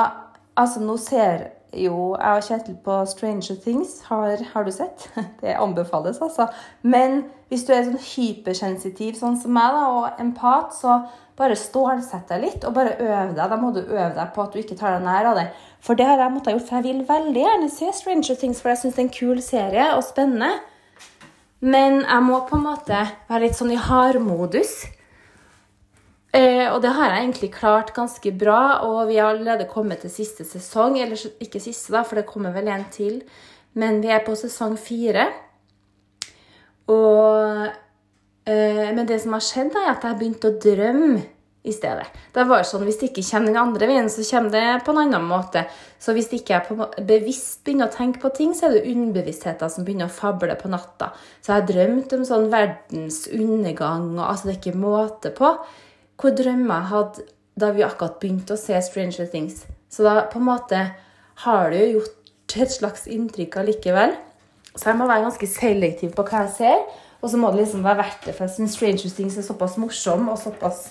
altså, 0.56 0.82
nå 0.82 0.96
ser 1.00 1.48
jo, 1.76 2.16
jeg 2.18 2.40
og 2.40 2.46
Kjetil 2.46 2.76
på 2.84 2.94
Stranger 3.06 3.56
Things. 3.62 4.00
Har, 4.08 4.42
har, 4.52 4.64
du 4.66 4.72
sett? 4.74 5.06
Det 5.42 5.54
anbefales, 5.54 6.18
altså. 6.22 6.48
Men 6.82 7.24
hvis 7.50 7.64
du 7.66 7.72
er 7.74 7.86
sånn 7.86 8.00
hypersensitiv 8.02 9.18
sånn 9.18 9.38
som 9.38 9.54
meg, 9.54 9.74
da, 9.76 9.84
og 9.94 10.22
empat, 10.22 10.74
så 10.74 11.00
bare 11.40 11.56
stålsett 11.56 12.28
deg 12.28 12.42
litt 12.42 12.64
og 12.68 12.74
bare 12.76 12.96
øv 12.98 13.34
deg. 13.36 13.44
Da 13.48 13.58
må 13.60 13.72
du 13.72 13.80
øve 13.80 14.12
deg 14.16 14.32
på 14.34 14.44
at 14.44 14.52
du 14.52 14.60
ikke 14.60 14.76
tar 14.76 14.98
deg 14.98 15.06
nær 15.06 15.30
av 15.30 15.38
det. 15.38 15.46
For 15.80 15.96
det 15.96 16.08
har 16.08 16.20
jeg 16.20 16.34
måttet 16.34 16.56
gjort, 16.56 16.66
for 16.68 16.80
jeg 16.80 16.88
vil 16.88 17.04
veldig 17.08 17.44
gjerne 17.46 17.70
se 17.72 17.92
Stranger 17.96 18.40
Things, 18.42 18.60
for 18.60 18.72
jeg 18.72 18.82
syns 18.82 18.98
det 18.98 19.04
er 19.04 19.06
en 19.06 19.14
kul 19.16 19.42
serie 19.44 19.86
og 19.94 20.04
spennende. 20.04 20.52
Men 21.60 22.02
jeg 22.02 22.24
må 22.24 22.40
på 22.48 22.56
en 22.58 22.66
måte 22.66 23.04
være 23.28 23.46
litt 23.46 23.56
sånn 23.56 23.72
i 23.72 23.80
hardmodus. 23.80 24.74
Eh, 26.30 26.66
og 26.70 26.78
det 26.84 26.92
har 26.94 27.10
jeg 27.10 27.22
egentlig 27.24 27.50
klart 27.56 27.94
ganske 27.94 28.30
bra, 28.38 28.86
og 28.86 29.08
vi 29.08 29.18
har 29.18 29.32
allerede 29.32 29.66
kommet 29.70 30.04
til 30.04 30.12
siste 30.14 30.46
sesong. 30.46 30.98
Eller 31.00 31.18
ikke 31.42 31.62
siste, 31.62 31.92
da, 31.94 32.04
for 32.06 32.20
det 32.20 32.28
kommer 32.28 32.54
vel 32.54 32.70
en 32.70 32.86
til. 32.94 33.20
Men 33.74 34.00
vi 34.02 34.12
er 34.14 34.22
på 34.26 34.36
sesong 34.38 34.78
fire. 34.78 35.26
Og 36.90 37.66
eh, 38.46 38.88
Men 38.94 39.06
det 39.06 39.20
som 39.22 39.34
har 39.34 39.44
skjedd, 39.44 39.74
er 39.74 39.90
at 39.90 40.02
jeg 40.02 40.10
har 40.10 40.18
begynt 40.18 40.46
å 40.46 40.56
drømme 40.62 41.20
i 41.62 41.72
stedet. 41.76 42.06
Det 42.32 42.46
var 42.48 42.62
sånn, 42.64 42.86
Hvis 42.88 42.98
det 43.02 43.10
ikke 43.10 43.26
kommer 43.26 43.50
den 43.50 43.60
andre 43.60 43.88
veien, 43.90 44.08
så 44.08 44.24
kommer 44.24 44.54
det 44.54 44.84
på 44.86 44.94
en 44.94 45.02
annen 45.02 45.26
måte. 45.28 45.66
Så 46.00 46.14
hvis 46.16 46.30
ikke 46.32 46.56
jeg 46.56 47.04
bevisst 47.06 47.60
begynner 47.64 47.90
å 47.90 47.92
tenke 47.92 48.22
på 48.22 48.30
ting, 48.32 48.54
så 48.56 48.68
er 48.68 48.78
det 48.78 48.88
underbevisstheten 48.88 49.70
som 49.70 49.84
begynner 49.84 50.08
å 50.08 50.14
fable 50.14 50.56
på 50.56 50.70
natta. 50.72 51.10
Så 51.42 51.52
jeg 51.52 51.60
har 51.60 51.68
drømt 51.68 52.16
om 52.16 52.24
sånn 52.24 52.48
verdens 52.52 53.26
undergang, 53.28 54.14
og 54.16 54.24
altså 54.30 54.48
det 54.48 54.54
er 54.54 54.60
ikke 54.62 54.80
måte 54.86 55.34
på 55.36 55.52
hvor 56.20 56.34
drømmer 56.36 56.74
jeg 56.82 56.90
hadde 56.92 57.28
da 57.60 57.70
vi 57.74 57.84
akkurat 57.84 58.18
begynte 58.22 58.56
å 58.56 58.60
se 58.60 58.78
Stranger 58.84 59.28
Things. 59.30 59.64
Så 59.90 60.04
da 60.06 60.24
på 60.30 60.40
en 60.40 60.48
måte 60.48 60.80
har 61.44 61.70
det 61.72 61.80
jo 61.80 61.92
gjort 61.98 62.56
et 62.60 62.72
slags 62.72 63.06
inntrykk 63.10 63.60
allikevel. 63.60 64.14
Så 64.74 64.90
jeg 64.90 64.98
må 64.98 65.08
være 65.08 65.26
ganske 65.26 65.48
selektiv 65.50 66.12
på 66.16 66.24
hva 66.26 66.44
jeg 66.44 66.52
ser. 66.58 66.84
Og 67.20 67.32
så 67.32 67.40
må 67.40 67.50
det 67.52 67.64
liksom 67.64 67.84
være 67.84 68.00
verdt 68.00 68.28
det, 68.28 68.34
for 68.36 68.46
jeg 68.46 68.54
syns 68.54 68.76
Stranger 68.78 69.16
Things 69.16 69.36
er 69.36 69.44
såpass 69.44 69.76
morsom 69.80 70.30
og 70.32 70.38
såpass 70.40 70.86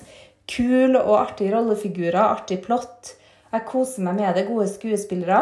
kul 0.49 0.97
og 0.99 1.15
artige 1.17 1.55
rollefigurer, 1.55 2.19
artig 2.21 2.59
plott. 2.65 3.15
Jeg 3.49 3.65
koser 3.69 4.05
meg 4.05 4.19
med 4.19 4.37
det, 4.37 4.45
gode 4.49 4.67
skuespillere. 4.69 5.39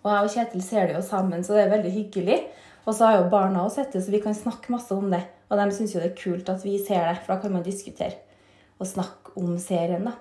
Og 0.00 0.08
jeg 0.10 0.24
og 0.24 0.32
Kjetil 0.34 0.64
ser 0.64 0.88
det 0.88 0.96
jo 0.96 1.04
sammen, 1.06 1.44
så 1.46 1.54
det 1.54 1.66
er 1.66 1.76
veldig 1.76 1.92
hyggelig. 1.94 2.40
Og 2.86 2.96
så 2.96 3.06
har 3.06 3.20
jo 3.20 3.30
barna 3.30 3.62
også 3.62 3.82
sett 3.82 3.94
det, 3.94 4.02
så 4.02 4.14
vi 4.14 4.22
kan 4.24 4.34
snakke 4.34 4.72
masse 4.74 4.96
om 4.96 5.06
det. 5.12 5.22
Og 5.50 5.60
de 5.60 5.68
syns 5.76 5.94
jo 5.94 6.02
det 6.02 6.10
er 6.10 6.18
kult 6.18 6.50
at 6.50 6.64
vi 6.66 6.78
ser 6.82 7.06
det, 7.06 7.20
for 7.20 7.34
da 7.34 7.44
kan 7.44 7.54
man 7.54 7.66
diskutere 7.66 8.16
å 8.80 8.88
snakke 8.88 9.34
om 9.40 9.54
serien, 9.60 10.08
da. 10.08 10.16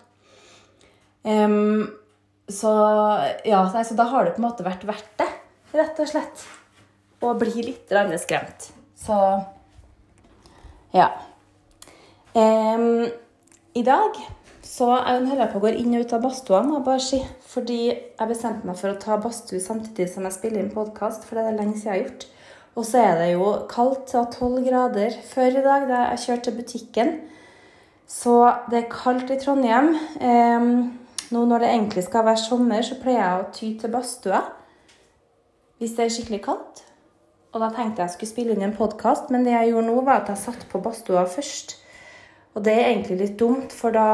Um, 1.23 1.87
så 2.49 2.71
ja, 3.45 3.61
så 3.83 3.95
da 3.97 4.07
har 4.09 4.25
det 4.25 4.35
på 4.35 4.41
en 4.41 4.47
måte 4.47 4.65
vært 4.65 4.87
verdt 4.87 5.11
det, 5.19 5.27
rett 5.77 6.01
og 6.01 6.09
slett. 6.09 6.45
Å 7.19 7.33
bli 7.37 7.65
litt 7.65 7.91
skremt. 8.21 8.69
Så 8.97 9.15
ja. 10.95 11.09
Um, 12.33 13.09
I 13.75 13.83
dag 13.83 14.17
så 14.65 14.87
holder 14.95 15.43
jeg 15.43 15.51
på 15.51 15.59
å 15.59 15.63
gå 15.65 15.71
inn 15.75 15.95
og 15.97 16.05
ut 16.05 16.13
av 16.15 16.23
badstua, 16.23 16.61
må 16.63 16.77
jeg 16.77 16.87
bare 16.87 17.03
si. 17.03 17.19
Fordi 17.51 17.79
jeg 17.89 18.29
bestemte 18.29 18.69
meg 18.69 18.77
for 18.79 18.93
å 18.93 18.99
ta 19.01 19.17
badstue 19.21 19.61
samtidig 19.61 20.07
som 20.11 20.27
jeg 20.27 20.37
spiller 20.37 20.63
inn 20.63 20.73
podkast, 20.73 21.25
for 21.27 21.37
det 21.37 21.43
er 21.43 21.51
det 21.51 21.59
lenge 21.63 21.75
siden 21.77 21.89
jeg 21.89 21.95
har 21.95 22.05
gjort. 22.05 22.27
Og 22.77 22.85
så 22.87 23.01
er 23.01 23.17
det 23.19 23.29
jo 23.33 23.47
kaldt 23.71 24.13
og 24.15 24.35
12 24.37 24.61
grader 24.67 25.17
før 25.27 25.57
i 25.59 25.65
dag 25.65 25.87
da 25.89 26.03
jeg 26.11 26.23
kjørte 26.25 26.45
til 26.47 26.59
butikken. 26.61 27.11
Så 28.09 28.35
det 28.71 28.79
er 28.79 28.91
kaldt 28.91 29.29
i 29.29 29.37
Trondheim. 29.37 29.93
Nå 31.29 31.43
når 31.45 31.61
det 31.61 31.69
egentlig 31.69 32.03
skal 32.07 32.25
være 32.25 32.41
sommer, 32.41 32.81
så 32.81 32.97
pleier 33.01 33.21
jeg 33.21 33.41
å 33.41 33.49
ty 33.53 33.67
til 33.77 33.93
badstua 33.93 34.41
hvis 35.79 35.93
det 35.95 36.05
er 36.05 36.11
skikkelig 36.11 36.39
kaldt. 36.43 36.81
Og 37.53 37.61
da 37.63 37.69
tenkte 37.73 38.03
jeg 38.03 38.13
skulle 38.13 38.31
spille 38.33 38.55
inn 38.55 38.65
en 38.65 38.75
podkast, 38.75 39.29
men 39.33 39.45
det 39.45 39.53
jeg 39.53 39.71
gjorde 39.71 39.87
nå, 39.87 40.01
var 40.05 40.21
at 40.21 40.31
jeg 40.33 40.41
satte 40.41 40.67
på 40.69 40.81
badstua 40.83 41.23
først. 41.29 41.77
Og 42.57 42.65
det 42.65 42.73
er 42.75 42.89
egentlig 42.89 43.19
litt 43.21 43.37
dumt, 43.39 43.73
for 43.73 43.95
da 43.95 44.09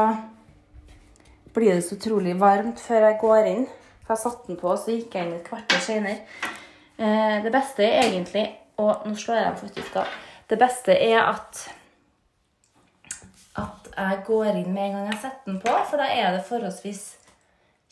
blir 1.56 1.74
det 1.74 1.82
så 1.84 1.96
utrolig 1.96 2.36
varmt 2.40 2.80
før 2.80 3.08
jeg 3.08 3.18
går 3.20 3.50
inn. 3.50 3.66
For 4.04 4.14
jeg 4.14 4.22
satte 4.22 4.46
den 4.52 4.60
på, 4.60 4.70
og 4.70 4.78
så 4.78 4.94
gikk 4.94 5.16
jeg 5.16 5.26
inn 5.26 5.34
et 5.40 5.48
kvarter 5.48 5.82
senere. 5.82 6.20
Eh, 6.96 7.42
det 7.44 7.52
beste 7.52 7.84
er 7.84 8.06
egentlig 8.06 8.46
Og 8.76 9.04
nå 9.08 9.14
slår 9.16 9.36
jeg 9.36 9.44
dem 9.46 9.54
faktisk 9.56 9.94
av. 9.96 10.08
Det 10.50 10.58
beste 10.60 10.92
er 10.92 11.16
at 11.22 11.60
jeg 13.96 14.24
går 14.26 14.50
inn 14.60 14.74
med 14.74 14.88
en 14.88 14.98
gang 14.98 15.06
jeg 15.10 15.22
setter 15.22 15.50
den 15.50 15.62
på, 15.62 15.72
for 15.88 16.02
da 16.02 16.08
er 16.12 16.34
det 16.34 16.44
forholdsvis 16.48 17.04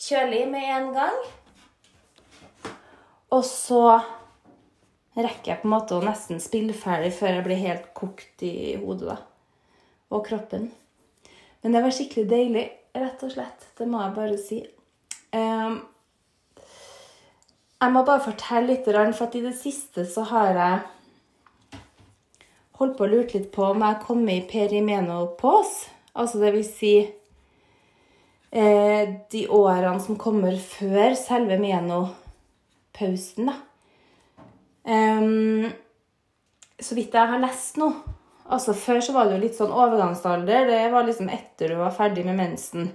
kjølig 0.05 0.43
med 0.51 0.69
en 0.75 0.91
gang. 0.97 1.19
Og 3.35 3.45
så 3.49 3.85
rekker 5.15 5.53
jeg 5.53 5.63
på 5.63 5.69
en 5.69 5.75
måte 5.75 5.97
å 5.97 6.05
nesten 6.05 6.43
spille 6.43 6.75
ferdig 6.77 7.13
før 7.17 7.39
jeg 7.39 7.47
blir 7.47 7.63
helt 7.63 7.91
kokt 7.97 8.45
i 8.47 8.75
hodet 8.83 9.15
da. 9.15 9.19
og 10.15 10.27
kroppen. 10.27 10.69
Men 11.63 11.75
det 11.75 11.83
var 11.85 11.95
skikkelig 11.97 12.29
deilig, 12.31 12.65
rett 12.95 13.23
og 13.25 13.33
slett. 13.33 13.69
Det 13.79 13.87
må 13.89 14.03
jeg 14.03 14.17
bare 14.19 14.39
si. 14.39 14.61
Um, 15.35 15.79
jeg 17.81 17.95
må 17.95 18.05
bare 18.05 18.23
fortelle 18.27 18.75
litt, 18.75 18.85
for 18.87 19.27
at 19.27 19.39
i 19.39 19.43
det 19.45 19.55
siste 19.59 20.05
så 20.09 20.27
har 20.29 20.53
jeg 20.59 21.73
holdt 22.79 22.97
på 22.99 23.07
å 23.07 23.11
lure 23.11 23.33
litt 23.33 23.51
på 23.55 23.71
om 23.71 23.83
jeg 23.83 23.95
har 23.95 24.05
kommet 24.05 24.37
i 24.37 24.47
perimenopause. 24.51 25.94
Altså 26.15 26.39
det 26.43 26.53
vil 26.55 26.67
si 26.67 26.95
eh, 28.55 29.15
de 29.33 29.47
årene 29.51 30.01
som 30.03 30.19
kommer 30.21 30.57
før 30.63 31.17
selve 31.19 31.59
menopausen, 31.59 33.51
da. 33.51 33.57
Um, 34.85 35.71
så 36.79 36.95
vidt 36.99 37.15
jeg 37.17 37.31
har 37.31 37.41
lest 37.41 37.79
nå 37.81 37.87
Altså 38.53 38.75
Før 38.77 38.99
så 39.01 39.15
var 39.15 39.25
det 39.25 39.39
jo 39.39 39.45
litt 39.47 39.55
sånn 39.57 39.73
overgangsalder. 39.73 40.67
Det 40.69 40.81
var 40.93 41.07
liksom 41.07 41.31
etter 41.33 41.73
du 41.73 41.79
var 41.79 41.95
ferdig 41.97 42.27
med 42.27 42.37
mensen. 42.37 42.91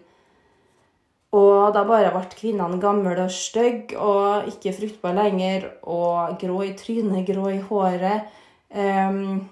Og 1.33 1.73
da 1.73 1.81
bare 1.89 2.11
ble 2.13 2.21
kvinnene 2.35 2.77
gamle 2.81 3.15
og 3.23 3.33
stygge 3.33 3.97
og 3.97 4.49
ikke 4.49 4.75
fruktbare 4.77 5.25
lenger 5.25 5.65
og 5.89 6.37
grå 6.41 6.59
i 6.67 6.75
trynet, 6.77 7.25
grå 7.25 7.49
i 7.55 7.59
håret. 7.65 8.29
Um, 8.69 9.49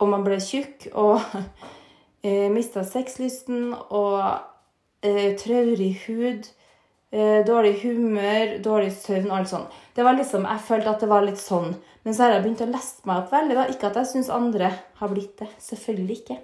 og 0.00 0.12
man 0.12 0.24
ble 0.24 0.36
tjukk 0.40 0.90
og 1.00 1.20
uh, 2.26 2.48
mista 2.52 2.84
sexlysten 2.86 3.74
og 3.74 4.22
eh, 5.02 5.36
traurig 5.40 5.94
hud. 6.06 6.50
Eh, 7.10 7.40
dårlig 7.42 7.80
humør, 7.82 8.52
dårlig 8.62 8.92
søvn, 8.94 9.32
alt 9.34 9.48
sånt. 9.50 9.72
Det 9.96 10.04
var 10.06 10.14
liksom, 10.14 10.44
Jeg 10.46 10.62
følte 10.62 10.90
at 10.92 11.00
det 11.02 11.08
var 11.10 11.24
litt 11.26 11.40
sånn. 11.42 11.72
Men 12.04 12.14
så 12.14 12.22
har 12.22 12.36
jeg 12.36 12.44
begynt 12.44 12.62
å 12.62 12.70
lese 12.70 13.08
meg 13.08 13.24
opp 13.24 13.32
veldig. 13.32 13.56
da. 13.58 13.64
Ikke 13.66 13.88
at 13.90 13.98
jeg 13.98 14.10
syns 14.12 14.30
andre 14.30 14.70
har 15.00 15.10
blitt 15.10 15.40
det. 15.42 15.48
Selvfølgelig 15.58 16.20
ikke. 16.20 16.36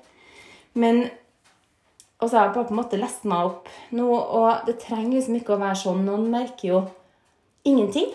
Men 0.74 1.04
og 2.16 2.30
så 2.30 2.38
har 2.38 2.46
jeg 2.46 2.54
bare 2.54 2.64
på 2.64 2.72
en 2.72 2.80
måte 2.80 2.98
lest 3.00 3.26
meg 3.28 3.44
opp 3.44 3.66
nå, 3.92 4.06
og 4.08 4.64
det 4.64 4.78
trenger 4.80 5.18
liksom 5.18 5.36
ikke 5.36 5.52
å 5.56 5.60
være 5.60 5.76
sånn. 5.82 6.06
Noen 6.06 6.30
merker 6.32 6.68
jo 6.70 6.78
ingenting. 7.68 8.08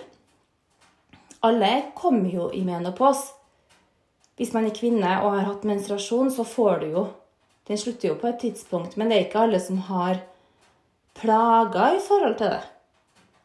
Alle 1.46 1.70
kommer 1.98 2.34
jo 2.34 2.48
i 2.54 2.64
menopause. 2.66 3.36
Hvis 4.42 4.56
man 4.56 4.66
er 4.66 4.74
kvinne 4.74 5.20
og 5.22 5.36
har 5.36 5.46
hatt 5.46 5.68
menstruasjon, 5.70 6.32
så 6.34 6.46
får 6.48 6.82
du 6.82 6.88
jo 6.96 7.04
Den 7.72 7.80
slutter 7.80 8.12
jo 8.12 8.18
på 8.20 8.28
et 8.28 8.42
tidspunkt, 8.44 8.98
men 9.00 9.08
det 9.08 9.18
er 9.18 9.26
ikke 9.30 9.46
alle 9.46 9.60
som 9.64 9.78
har 9.88 10.20
plager 11.16 11.96
i 11.96 12.02
forhold 12.04 12.36
til 12.42 12.52
det. 12.52 12.64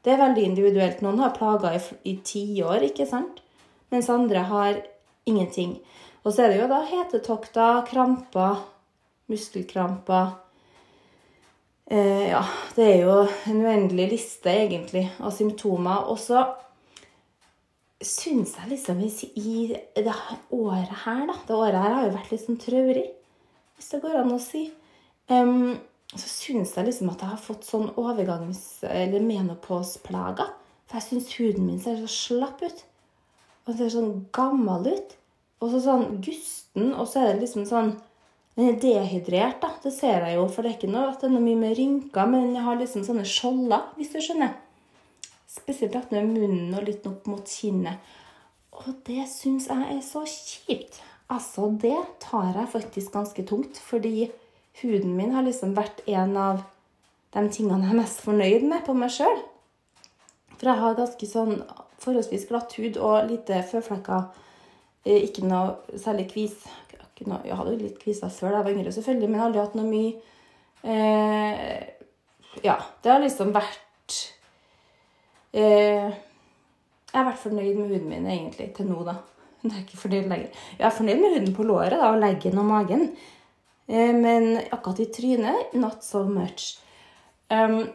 Det 0.03 0.15
er 0.15 0.23
veldig 0.23 0.47
individuelt. 0.51 1.03
Noen 1.03 1.23
har 1.23 1.35
plager 1.35 1.79
i 2.07 2.17
tiår, 2.27 2.89
ikke 2.89 3.07
sant? 3.07 3.39
Mens 3.95 4.11
andre 4.11 4.43
har 4.51 4.81
ingenting. 5.31 5.77
Og 6.25 6.35
så 6.35 6.43
er 6.43 6.53
det 6.53 6.59
jo 6.59 6.67
da 6.71 6.81
hetetokter, 6.91 7.87
kramper, 7.87 8.67
muskelkramper 9.31 10.35
Eh, 11.91 12.31
ja, 12.31 12.41
det 12.75 12.83
er 12.83 13.05
jo 13.05 13.17
en 13.47 13.61
uendelig 13.63 14.09
liste, 14.11 14.51
egentlig, 14.51 15.05
av 15.23 15.31
symptomer. 15.35 16.09
Og 16.11 16.19
så 16.19 16.43
syns 18.03 18.57
jeg 18.59 18.73
liksom 18.73 19.05
i 19.39 19.69
det 19.95 20.17
året 20.51 20.97
her, 21.05 21.23
da 21.31 21.37
Det 21.47 21.55
året 21.55 21.79
her 21.79 21.95
har 21.95 22.09
jo 22.09 22.17
vært 22.17 22.33
litt 22.33 22.43
sånn 22.43 22.59
traurig, 22.61 23.07
hvis 23.77 23.93
det 23.93 24.03
går 24.03 24.19
an 24.23 24.35
å 24.35 24.41
si. 24.43 24.67
Um, 25.29 25.77
så 26.15 26.29
syns 26.31 26.75
jeg 26.77 26.89
liksom 26.89 27.11
at 27.13 27.23
jeg 27.23 27.33
har 27.33 27.43
fått 27.43 27.67
sånn 27.67 27.89
overgangs- 27.99 28.85
eller 28.87 29.25
menopause-plager. 29.25 30.53
For 30.87 30.99
jeg 30.99 31.07
syns 31.09 31.33
huden 31.39 31.67
min 31.67 31.81
ser 31.83 31.99
så 32.01 32.11
slapp 32.11 32.63
ut. 32.63 32.85
Og 33.67 33.77
ser 33.77 33.91
sånn 33.93 34.27
gammel 34.37 34.93
ut. 34.95 35.17
Og 35.61 35.73
så 35.73 35.81
sånn 35.83 36.21
gusten, 36.23 36.93
og 36.95 37.09
så 37.11 37.23
er 37.23 37.35
det 37.35 37.47
liksom 37.47 37.67
sånn 37.69 37.97
den 38.57 38.71
er 38.71 38.79
dehydrert, 38.81 39.59
da. 39.61 39.69
Det 39.83 39.91
ser 39.93 40.25
jeg 40.25 40.39
jo, 40.39 40.47
for 40.49 40.65
det 40.65 40.71
er 40.71 40.77
ikke 40.79 40.89
noe 40.89 41.11
at 41.11 41.21
den 41.21 41.37
er 41.37 41.43
mye 41.45 41.59
med 41.61 41.75
rynker, 41.77 42.29
men 42.33 42.55
jeg 42.57 42.65
har 42.65 42.79
liksom 42.81 43.03
sånne 43.05 43.27
skjolder, 43.29 43.91
hvis 43.99 44.15
du 44.15 44.23
skjønner. 44.25 44.55
Spesielt 45.53 45.99
at 45.99 46.09
den 46.09 46.23
er 46.23 46.31
munnen 46.31 46.73
og 46.77 46.87
litt 46.89 47.05
opp 47.09 47.29
mot 47.29 47.45
kinnet. 47.45 48.01
Og 48.81 48.95
det 49.05 49.27
syns 49.29 49.69
jeg 49.69 49.85
er 49.93 50.01
så 50.05 50.25
kjipt. 50.25 51.03
Altså, 51.33 51.69
det 51.83 51.97
tar 52.23 52.53
jeg 52.55 52.71
faktisk 52.71 53.13
ganske 53.13 53.43
tungt, 53.47 53.79
fordi 53.83 54.31
huden 54.83 55.17
min 55.17 55.35
har 55.35 55.43
liksom 55.43 55.75
vært 55.77 56.05
en 56.07 56.37
av 56.39 56.63
de 57.35 57.49
tingene 57.51 57.83
jeg 57.83 57.95
er 57.97 58.01
mest 58.01 58.23
fornøyd 58.23 58.67
med 58.71 58.85
på 58.87 58.95
meg 58.95 59.11
sjøl. 59.13 59.43
For 60.57 60.71
jeg 60.71 60.81
har 60.81 60.97
ganske 60.97 61.29
sånn 61.29 61.59
forholdsvis 62.01 62.47
glatt 62.49 62.77
hud 62.79 62.99
og 63.03 63.31
lite 63.31 63.61
føflekker. 63.67 64.29
Eh, 65.07 65.25
ikke 65.27 65.45
noe 65.47 65.99
særlig 66.01 66.29
kvis 66.31 66.57
jeg 67.17 67.57
hadde 67.57 67.73
jo 67.73 67.81
litt 67.81 68.01
kviser 68.03 68.29
før 68.29 68.53
da 68.53 68.59
jeg 68.59 68.67
var 68.67 68.75
yngre, 68.75 68.93
selvfølgelig, 68.93 69.29
men 69.33 69.41
aldri 69.41 69.61
hatt 69.63 69.77
noe 69.79 69.89
mye 69.89 70.11
eh, 70.85 71.79
Ja, 72.65 72.77
det 73.03 73.13
har 73.13 73.23
liksom 73.23 73.55
vært 73.57 74.17
eh, 75.57 76.11
Jeg 76.13 77.17
har 77.17 77.29
vært 77.31 77.41
fornøyd 77.41 77.79
med 77.79 77.95
huden 77.95 78.11
min 78.11 78.29
egentlig 78.29 78.69
til 78.77 78.91
nå, 78.91 79.01
da. 79.09 79.17
Det 79.67 79.77
er 79.77 79.85
ikke 79.85 80.03
fornøyd 80.05 80.31
lenger. 80.31 80.65
Jeg 80.79 80.87
er 80.89 80.97
fornøyd 80.97 81.23
med 81.23 81.37
huden 81.37 81.55
på 81.57 81.67
låret 81.67 81.97
da, 81.97 82.11
og 82.13 82.23
leggen 82.23 82.59
og 82.63 82.69
magen. 82.69 83.07
Eh, 83.87 84.15
men 84.15 84.57
akkurat 84.71 85.05
i 85.05 85.11
trynet 85.13 85.75
not 85.75 86.05
so 86.05 86.25
much. 86.25 86.77
Um, 87.51 87.87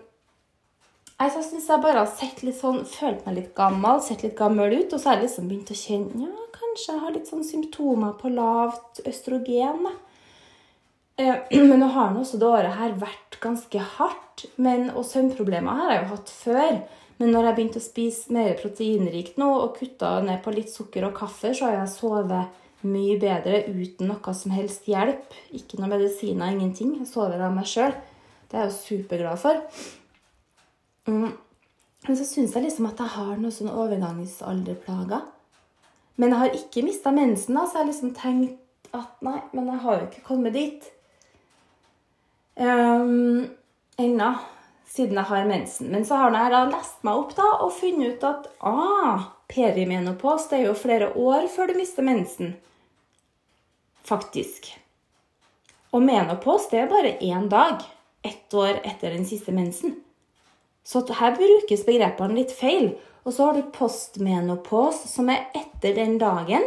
jeg 1.21 1.43
syns 1.45 1.67
jeg 1.69 1.83
bare 1.83 2.01
har 2.01 2.09
sett 2.09 2.39
litt 2.41 2.57
sånn, 2.57 2.79
følt 2.89 3.25
meg 3.27 3.35
litt 3.37 3.51
gammel, 3.57 3.99
sett 4.01 4.23
litt 4.25 4.37
gammel 4.39 4.73
ut. 4.73 4.93
Og 4.93 4.97
så 4.97 5.11
har 5.11 5.19
jeg 5.19 5.27
liksom 5.27 5.49
begynt 5.51 5.73
å 5.73 5.77
kjenne 5.77 6.29
ja, 6.29 6.47
kanskje 6.55 6.95
jeg 6.95 7.03
har 7.03 7.13
litt 7.17 7.29
sånn 7.29 7.45
symptomer 7.45 8.15
på 8.17 8.31
lavt 8.33 9.03
østrogen. 9.05 9.85
da. 9.85 9.93
Eh, 11.21 11.35
men 11.69 11.77
nå 11.83 11.91
har 11.93 12.17
også 12.17 12.39
det 12.41 12.49
året 12.49 12.79
her 12.79 12.97
vært 13.01 13.37
ganske 13.43 13.85
hardt. 13.97 14.47
Men, 14.57 14.89
og 14.95 15.05
søvnproblemer 15.05 15.83
har 15.83 15.93
jeg 15.93 16.01
jo 16.01 16.11
hatt 16.15 16.33
før. 16.33 16.81
Men 17.21 17.35
når 17.35 17.45
jeg 17.47 17.57
begynte 17.57 17.77
å 17.77 17.85
spise 17.85 18.33
mer 18.33 18.55
proteinrikt 18.57 19.35
nå 19.37 19.47
og 19.59 19.75
kutta 19.77 20.15
ned 20.25 20.41
på 20.41 20.53
litt 20.55 20.71
sukker 20.73 21.05
og 21.05 21.13
kaffe, 21.19 21.51
så 21.53 21.67
har 21.67 21.75
jeg 21.77 21.93
sovet 21.93 22.57
mye 22.81 23.17
bedre 23.21 23.59
uten 23.69 24.09
noe 24.09 24.33
som 24.33 24.53
helst 24.55 24.87
hjelp. 24.89 25.35
Ikke 25.53 25.77
noe 25.77 25.91
medisiner, 25.91 26.49
ingenting. 26.49 26.95
Jeg 26.97 27.11
sover 27.11 27.43
av 27.45 27.53
meg 27.53 27.69
sjøl. 27.69 27.93
Det 28.49 28.57
er 28.57 28.65
jeg 28.65 28.71
jo 28.71 28.79
superglad 28.79 29.41
for. 29.43 29.61
Mm. 31.05 31.29
Men 32.07 32.17
så 32.17 32.25
syns 32.25 32.55
jeg 32.57 32.65
liksom 32.65 32.89
at 32.89 33.03
jeg 33.03 33.13
har 33.13 33.35
noen 33.35 33.53
sånne 33.53 33.75
overgangsalderplager. 33.83 35.27
Men 36.17 36.33
jeg 36.33 36.41
har 36.41 36.57
ikke 36.57 36.85
mista 36.85 37.13
mensen, 37.13 37.53
da, 37.53 37.67
så 37.67 37.77
jeg 37.77 37.83
har 37.83 37.91
liksom 37.91 38.15
tenkt 38.17 38.97
at 38.97 39.21
nei, 39.23 39.37
men 39.53 39.69
jeg 39.71 39.83
har 39.85 39.99
jo 39.99 40.07
ikke 40.09 40.25
kommet 40.25 40.57
dit 40.57 40.89
um, 42.57 43.45
ennå. 44.01 44.31
Siden 44.91 45.15
jeg 45.15 45.29
har 45.29 45.48
mensen. 45.48 45.88
Men 45.88 46.03
så 46.05 46.17
har 46.19 46.36
jeg 46.36 46.51
da 46.51 46.65
lest 46.67 47.03
meg 47.07 47.21
opp 47.21 47.31
da, 47.38 47.48
og 47.63 47.71
funnet 47.77 48.17
ut 48.17 48.25
at 48.27 48.50
ah, 48.60 49.29
perimenopos 49.51 50.50
det 50.51 50.60
er 50.60 50.65
jo 50.67 50.75
flere 50.75 51.13
år 51.15 51.48
før 51.53 51.71
du 51.71 51.79
mister 51.79 52.03
mensen. 52.03 52.57
Faktisk. 54.03 54.67
Og 55.95 56.03
menopos 56.03 56.67
det 56.71 56.81
er 56.81 56.91
bare 56.91 57.15
én 57.24 57.48
dag. 57.51 57.79
Ett 58.21 58.53
år 58.53 58.81
etter 58.83 59.15
den 59.15 59.24
siste 59.25 59.55
mensen. 59.55 59.95
Så 60.83 61.05
her 61.21 61.38
brukes 61.39 61.86
begrepene 61.88 62.36
litt 62.41 62.51
feil. 62.51 62.91
Og 63.24 63.33
så 63.33 63.48
har 63.48 63.57
du 63.57 63.71
postmenopos, 63.74 65.03
som 65.07 65.29
er 65.29 65.48
etter 65.55 65.95
den 65.95 66.17
dagen 66.21 66.63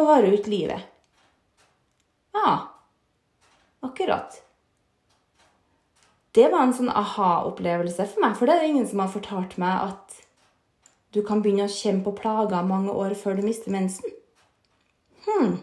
og 0.00 0.06
varer 0.08 0.36
ut 0.36 0.46
livet. 0.50 0.86
Ja, 2.34 2.52
akkurat. 3.84 4.40
Det 6.36 6.46
var 6.52 6.62
en 6.62 6.74
sånn 6.74 6.92
aha-opplevelse 6.94 8.06
for 8.12 8.22
meg, 8.22 8.36
for 8.38 8.46
det 8.46 8.54
er 8.54 8.64
det 8.64 8.72
ingen 8.72 8.86
som 8.90 9.02
har 9.02 9.10
fortalt 9.10 9.56
meg 9.58 9.88
at 9.90 10.20
du 11.14 11.24
kan 11.26 11.40
begynne 11.42 11.66
å 11.66 11.72
kjenne 11.72 12.04
på 12.06 12.14
plager 12.14 12.66
mange 12.66 12.94
år 12.94 13.16
før 13.18 13.40
du 13.40 13.42
mister 13.42 13.74
mensen. 13.74 14.12
Hmm. 15.26 15.56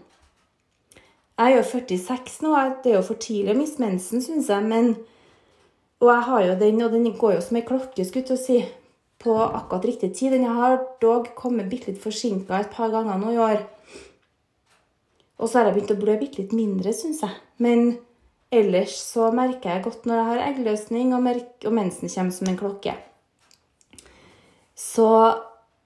Jeg 1.38 1.54
er 1.54 1.56
jo 1.60 1.68
46 1.70 2.42
nå, 2.44 2.52
det 2.84 2.92
er 2.92 2.98
jo 2.98 3.06
for 3.06 3.22
tidlig 3.22 3.54
å 3.54 3.60
miste 3.60 3.84
mensen, 3.84 4.24
syns 4.26 4.50
jeg. 4.52 4.66
Men, 4.68 4.96
og 6.02 6.12
jeg 6.12 6.26
har 6.28 6.44
jo 6.48 6.58
den, 6.64 6.82
og 6.84 6.96
den 6.98 7.08
går 7.22 7.38
jo 7.38 7.46
som 7.46 7.60
ei 7.60 7.64
klokke, 7.68 8.06
skulle 8.08 8.36
jeg 8.36 8.42
si, 8.42 8.60
på 9.22 9.38
akkurat 9.46 9.86
riktig 9.88 10.12
tid. 10.18 10.34
Den 10.34 10.50
har 10.58 10.82
dog 11.02 11.30
kommet 11.38 11.70
bitte 11.72 11.94
litt 11.94 12.02
forsinka 12.02 12.60
et 12.60 12.74
par 12.74 12.92
ganger 12.94 13.22
nå 13.22 13.36
i 13.36 13.42
år. 13.46 13.62
Og 15.38 15.46
så 15.46 15.60
har 15.60 15.70
jeg 15.70 15.78
begynt 15.78 15.94
å 15.94 16.02
blø 16.02 16.18
bitte 16.20 16.42
litt 16.42 16.58
mindre, 16.58 16.92
syns 16.98 17.22
jeg. 17.24 17.38
Men 17.62 18.00
ellers 18.54 18.94
så 19.02 19.32
merker 19.36 19.70
jeg 19.74 19.84
godt 19.88 20.06
når 20.08 20.16
jeg 20.16 20.28
har 20.30 20.46
eggløsning, 20.48 21.08
og, 21.16 21.22
og 21.66 21.74
mensen 21.76 22.10
kommer 22.12 22.34
som 22.36 22.48
en 22.52 22.60
klokke. 22.60 22.94
Så 24.78 25.10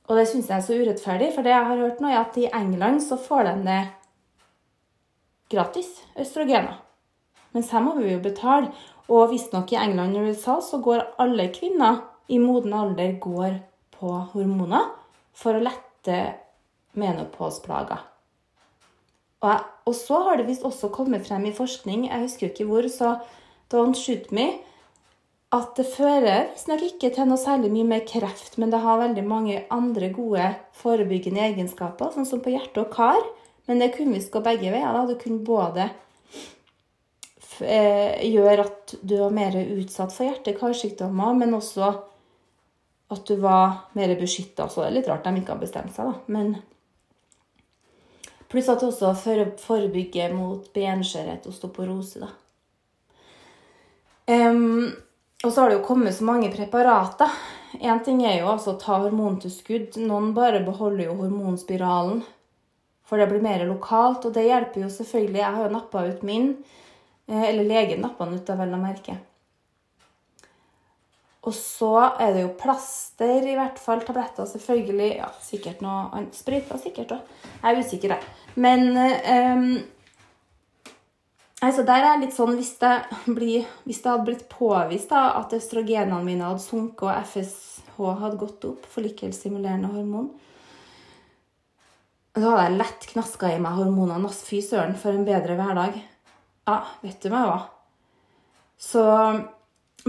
Og 0.07 0.17
det 0.17 0.27
syns 0.29 0.50
jeg 0.50 0.57
er 0.57 0.63
så 0.65 0.77
urettferdig, 0.79 1.31
for 1.35 1.45
det 1.45 1.53
jeg 1.53 1.67
har 1.67 1.81
hørt 1.83 2.00
nå, 2.03 2.11
er 2.11 2.21
at 2.21 2.38
i 2.39 2.50
England 2.55 3.03
så 3.03 3.17
får 3.19 3.50
de 3.50 3.53
det 3.67 3.81
gratis, 5.51 5.89
østrogener. 6.19 6.79
Mens 7.51 7.71
her 7.75 7.83
må 7.83 7.97
vi 7.97 8.13
jo 8.13 8.21
betale. 8.23 8.71
Og 9.12 9.34
visstnok 9.34 9.74
i 9.74 9.80
England 9.82 10.15
og 10.18 10.30
USA 10.32 10.60
så 10.63 10.80
går 10.84 11.03
alle 11.20 11.50
kvinner 11.51 12.06
i 12.32 12.39
moden 12.39 12.74
alder 12.77 13.18
går 13.20 13.60
på 13.98 14.13
hormoner 14.32 14.88
for 15.36 15.58
å 15.58 15.63
lette 15.63 16.18
menopausplager. 16.98 18.08
Og, 19.41 19.63
og, 19.89 19.94
så 19.98 20.20
har 20.27 20.38
det 20.38 20.48
visst 20.48 20.65
også 20.68 20.91
kommet 20.94 21.25
frem 21.27 21.48
i 21.50 21.56
forskning, 21.56 22.06
jeg 22.08 22.24
husker 22.24 22.46
jo 22.46 22.51
ikke 22.51 22.68
hvor, 22.70 22.88
så 22.94 23.15
don't 23.74 23.98
shoot 23.98 24.30
me, 24.36 24.51
at 25.51 25.74
det 25.75 25.88
fører 25.91 26.51
visstnok 26.53 26.86
ikke 26.86 27.10
til 27.12 27.27
noe 27.27 27.41
særlig 27.41 27.72
mye 27.74 27.89
mer 27.89 28.03
kreft, 28.08 28.56
men 28.62 28.72
det 28.72 28.80
har 28.86 29.01
veldig 29.01 29.24
mange 29.27 29.63
andre 29.74 30.12
gode 30.13 30.46
forebyggende 30.80 31.44
egenskaper, 31.50 32.13
sånn 32.13 32.30
som 32.30 32.44
på 32.44 32.53
hjerte 32.53 32.86
og 32.86 32.94
kar. 32.94 33.20
Men 33.68 33.82
det 33.82 33.91
kunne 33.96 34.15
visst 34.15 34.32
gå 34.34 34.39
begge 34.44 34.72
veier. 34.72 34.94
da. 34.96 35.03
Det 35.10 35.20
kunne 35.22 35.44
både 35.46 35.89
eh, 37.60 38.22
gjøre 38.31 38.65
at 38.65 38.96
du 39.01 39.17
var 39.20 39.36
mer 39.36 39.58
utsatt 39.60 40.13
for 40.15 40.27
hjerte-karsykdommer, 40.29 41.36
men 41.38 41.55
også 41.58 41.91
at 43.12 43.24
du 43.27 43.36
var 43.43 43.91
mer 43.98 44.15
beskytta. 44.20 44.70
Så 44.70 44.84
det 44.84 44.89
er 44.89 44.98
litt 45.00 45.10
rart 45.12 45.27
de 45.27 45.41
ikke 45.41 45.55
har 45.55 45.63
bestemt 45.63 45.96
seg, 45.96 46.12
da. 46.12 46.20
Men 46.31 46.55
Pluss 48.51 48.67
at 48.67 48.81
det 48.84 48.89
også 48.89 49.46
forebygger 49.63 50.34
mot 50.36 50.65
benskjørhet 50.75 51.46
osteoporose. 51.48 52.20
da. 52.20 52.27
Um, 54.27 54.91
og 55.43 55.53
så 55.53 55.62
har 55.62 55.70
det 55.70 55.77
jo 55.79 55.86
kommet 55.88 56.17
så 56.17 56.25
mange 56.27 56.51
preparater. 56.51 57.31
Én 57.79 58.03
ting 58.03 58.25
er 58.27 58.41
jo 58.41 58.50
altså 58.51 58.74
å 58.74 58.81
ta 58.81 59.00
hormontilskudd. 59.05 59.96
Noen 60.03 60.34
bare 60.36 60.60
beholder 60.65 61.08
jo 61.08 61.15
hormonspiralen. 61.22 62.20
For 63.08 63.20
det 63.20 63.29
blir 63.31 63.43
mer 63.43 63.64
lokalt, 63.68 64.27
og 64.27 64.35
det 64.35 64.46
hjelper 64.50 64.83
jo 64.83 64.92
selvfølgelig. 64.92 65.40
Jeg 65.40 65.55
har 65.55 65.66
jo 65.66 65.74
nappa 65.77 66.03
ut 66.11 66.22
min. 66.27 66.51
Eh, 67.27 67.44
eller 67.50 67.68
legen 67.68 68.01
nappa 68.01 68.25
den 68.25 68.40
ut, 68.40 68.48
da 68.48 68.57
vel 68.60 68.74
å 68.74 68.81
merke. 68.81 69.18
Og 71.42 71.53
så 71.57 71.96
er 72.22 72.36
det 72.36 72.44
jo 72.44 72.51
plaster, 72.60 73.48
i 73.50 73.55
hvert 73.57 73.79
fall. 73.81 74.03
Tabletter, 74.05 74.46
selvfølgelig. 74.46 75.10
Ja, 75.18 75.31
sikkert 75.42 75.81
noe 75.81 76.27
Sprøyter 76.38 76.77
sikkert 76.81 77.16
òg. 77.16 77.31
Jeg 77.64 77.72
er 77.72 77.81
usikker, 77.81 78.14
jeg. 78.14 78.36
Men 78.62 78.86
um, 78.94 79.66
altså 81.66 81.86
der 81.88 82.05
er 82.12 82.22
litt 82.22 82.36
sånn 82.36 82.53
hvis 82.60 82.75
det, 82.84 82.94
blir, 83.25 83.66
hvis 83.88 84.03
det 84.03 84.12
hadde 84.12 84.27
blitt 84.27 84.46
påvist 84.51 85.10
da, 85.14 85.31
at 85.40 85.55
østrogenene 85.57 86.22
mine 86.25 86.46
hadde 86.46 86.62
sunket 86.62 87.07
og 87.07 87.31
FSH 87.31 88.22
hadde 88.22 88.42
gått 88.44 88.70
opp, 88.70 88.86
forlikelsestimulerende 88.94 89.90
hormon, 89.96 90.29
da 92.38 92.46
hadde 92.46 92.68
jeg 92.68 92.79
lett 92.84 93.12
knaska 93.16 93.50
i 93.51 93.60
meg 93.60 93.81
hormonene. 93.81 94.29
Fy 94.29 94.62
søren, 94.64 94.94
for 95.00 95.18
en 95.18 95.25
bedre 95.27 95.57
hverdag. 95.57 95.98
Ja, 96.72 96.79
vet 97.03 97.20
du 97.24 97.31
meg 97.34 97.50
hva. 97.50 97.60
Så 98.81 99.03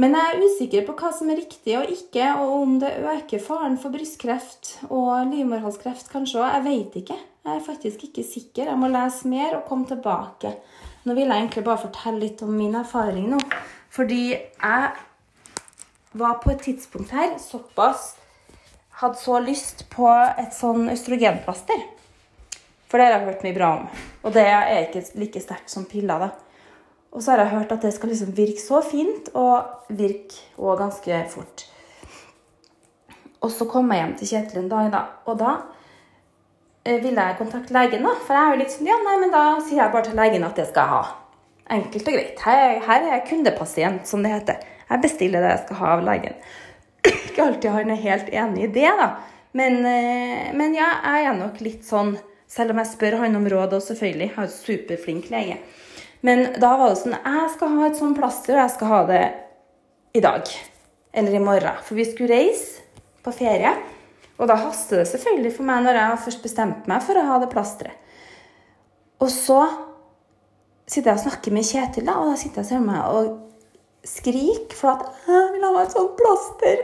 men 0.00 0.14
jeg 0.16 0.24
er 0.24 0.44
usikker 0.46 0.84
på 0.86 0.94
hva 0.96 1.10
som 1.12 1.28
er 1.28 1.36
riktig 1.42 1.74
og 1.76 1.90
ikke, 1.92 2.30
og 2.40 2.52
om 2.62 2.78
det 2.80 2.94
øker 2.96 3.42
faren 3.44 3.74
for 3.80 3.92
brystkreft 3.92 4.70
og 4.88 5.28
livmorhalskreft 5.28 6.08
kanskje 6.08 6.40
òg. 6.40 6.48
Jeg 6.54 6.64
vet 6.64 6.94
ikke. 7.02 7.18
Jeg 7.42 7.58
er 7.58 7.66
faktisk 7.66 8.06
ikke 8.06 8.24
sikker. 8.24 8.70
Jeg 8.70 8.80
må 8.80 8.88
lese 8.88 9.28
mer 9.28 9.58
og 9.58 9.66
komme 9.68 9.84
tilbake. 9.90 10.54
Nå 11.04 11.16
vil 11.18 11.26
jeg 11.26 11.42
egentlig 11.42 11.64
bare 11.66 11.82
fortelle 11.82 12.22
litt 12.22 12.40
om 12.46 12.54
min 12.56 12.78
erfaring 12.78 13.26
nå. 13.34 13.40
Fordi 13.92 14.22
jeg 14.32 14.90
var 16.22 16.40
på 16.40 16.54
et 16.54 16.64
tidspunkt 16.68 17.12
her 17.12 17.36
såpass 17.40 18.14
Hadde 19.02 19.18
så 19.18 19.38
lyst 19.40 19.86
på 19.90 20.04
et 20.12 20.52
sånn 20.54 20.84
østrogenplaster. 20.92 21.80
For 22.86 23.00
det 23.00 23.06
har 23.08 23.14
jeg 23.16 23.24
hørt 23.24 23.46
mye 23.46 23.56
bra 23.56 23.70
om. 23.78 23.86
Og 24.22 24.34
det 24.36 24.44
er 24.46 24.84
ikke 24.84 25.02
like 25.18 25.40
sterkt 25.42 25.72
som 25.72 25.86
piller, 25.88 26.20
da. 26.22 26.28
Og 27.12 27.20
så 27.20 27.34
har 27.34 27.42
jeg 27.42 27.52
hørt 27.52 27.72
at 27.74 27.84
det 27.84 27.92
skal 27.94 28.12
liksom 28.12 28.32
virke 28.36 28.62
så 28.62 28.80
fint, 28.84 29.28
og 29.36 29.92
virke 29.92 30.40
òg 30.56 30.80
ganske 30.80 31.20
fort. 31.32 31.66
Og 33.42 33.50
så 33.50 33.66
kom 33.68 33.90
jeg 33.92 34.00
hjem 34.00 34.14
til 34.18 34.30
Kjetil 34.30 34.62
en 34.62 34.70
dag, 34.70 34.88
da. 34.92 35.02
Og 35.28 35.38
da 35.40 35.56
eh, 36.86 37.02
ville 37.02 37.26
jeg 37.26 37.38
kontakte 37.40 37.74
legen, 37.74 38.06
da. 38.06 38.14
For 38.22 38.38
jeg 38.38 38.44
er 38.44 38.54
jo 38.54 38.60
litt 38.62 38.76
sånn 38.76 38.88
Ja, 38.88 39.00
nei, 39.02 39.16
men 39.20 39.34
da 39.34 39.44
sier 39.60 39.82
jeg 39.82 39.94
bare 39.94 40.08
til 40.08 40.18
legen 40.18 40.46
at 40.46 40.60
det 40.60 40.68
skal 40.70 40.86
jeg 40.86 40.94
ha. 40.94 41.02
Enkelt 41.76 42.08
og 42.08 42.16
greit. 42.16 42.44
Her, 42.46 42.78
her 42.86 43.04
er 43.04 43.14
jeg 43.16 43.26
kundepasient, 43.28 44.08
som 44.08 44.24
det 44.24 44.32
heter. 44.32 44.62
Jeg 44.88 45.02
bestiller 45.02 45.44
det 45.44 45.52
jeg 45.52 45.62
skal 45.66 45.80
ha 45.82 45.92
av 45.96 46.06
legen. 46.06 46.40
Ikke 47.10 47.46
alltid 47.48 47.70
han 47.74 47.92
er 47.92 48.02
helt 48.06 48.32
enig 48.32 48.66
i 48.68 48.72
det, 48.78 48.88
da. 49.02 49.10
Men, 49.58 49.78
eh, 49.84 50.48
men 50.56 50.78
ja, 50.78 50.88
jeg 51.04 51.28
er 51.28 51.36
nok 51.36 51.58
litt 51.60 51.82
sånn 51.84 52.14
Selv 52.52 52.72
om 52.72 52.78
jeg 52.80 52.88
spør 52.90 53.14
han 53.22 53.36
om 53.36 53.46
råd, 53.48 53.78
og 53.78 53.80
selvfølgelig 53.80 54.26
har 54.34 54.44
en 54.44 54.50
superflink 54.52 55.30
lege. 55.32 55.54
Men 56.22 56.44
da 56.62 56.76
var 56.78 56.92
det 56.92 57.00
sånn 57.00 57.16
Jeg 57.18 57.48
skal 57.56 57.72
ha 57.76 57.88
et 57.88 57.98
sånt 57.98 58.18
plaster, 58.18 58.54
og 58.54 58.62
jeg 58.62 58.74
skal 58.76 58.92
ha 58.92 59.00
det 59.10 59.22
i 60.14 60.22
dag. 60.22 60.50
Eller 61.12 61.36
i 61.36 61.42
morgen. 61.42 61.80
For 61.84 61.98
vi 61.98 62.06
skulle 62.08 62.32
reise 62.32 62.84
på 63.22 63.34
ferie. 63.34 63.72
Og 64.38 64.48
da 64.50 64.56
haster 64.58 65.02
det 65.02 65.08
selvfølgelig 65.10 65.54
for 65.58 65.68
meg 65.68 65.84
når 65.84 65.98
jeg 65.98 66.20
først 66.26 66.44
bestemt 66.44 66.88
meg 66.90 67.02
for 67.04 67.18
å 67.18 67.26
ha 67.28 67.38
det 67.42 67.50
plasteret. 67.52 67.98
Og 69.22 69.30
så 69.30 69.60
sitter 70.90 71.12
jeg 71.12 71.20
og 71.20 71.24
snakker 71.28 71.54
med 71.54 71.66
Kjetil, 71.68 72.08
da, 72.08 72.16
og 72.18 72.32
da 72.32 72.38
sitter 72.40 72.66
jeg 72.66 72.80
og 72.80 72.88
meg 72.88 73.02
og 73.06 74.08
skriker 74.08 74.74
for 74.74 74.96
at 74.96 75.28
jeg 75.28 75.50
vil 75.54 75.66
ha 75.68 75.82
et 75.84 75.94
sånt 75.94 76.16
plaster. 76.18 76.80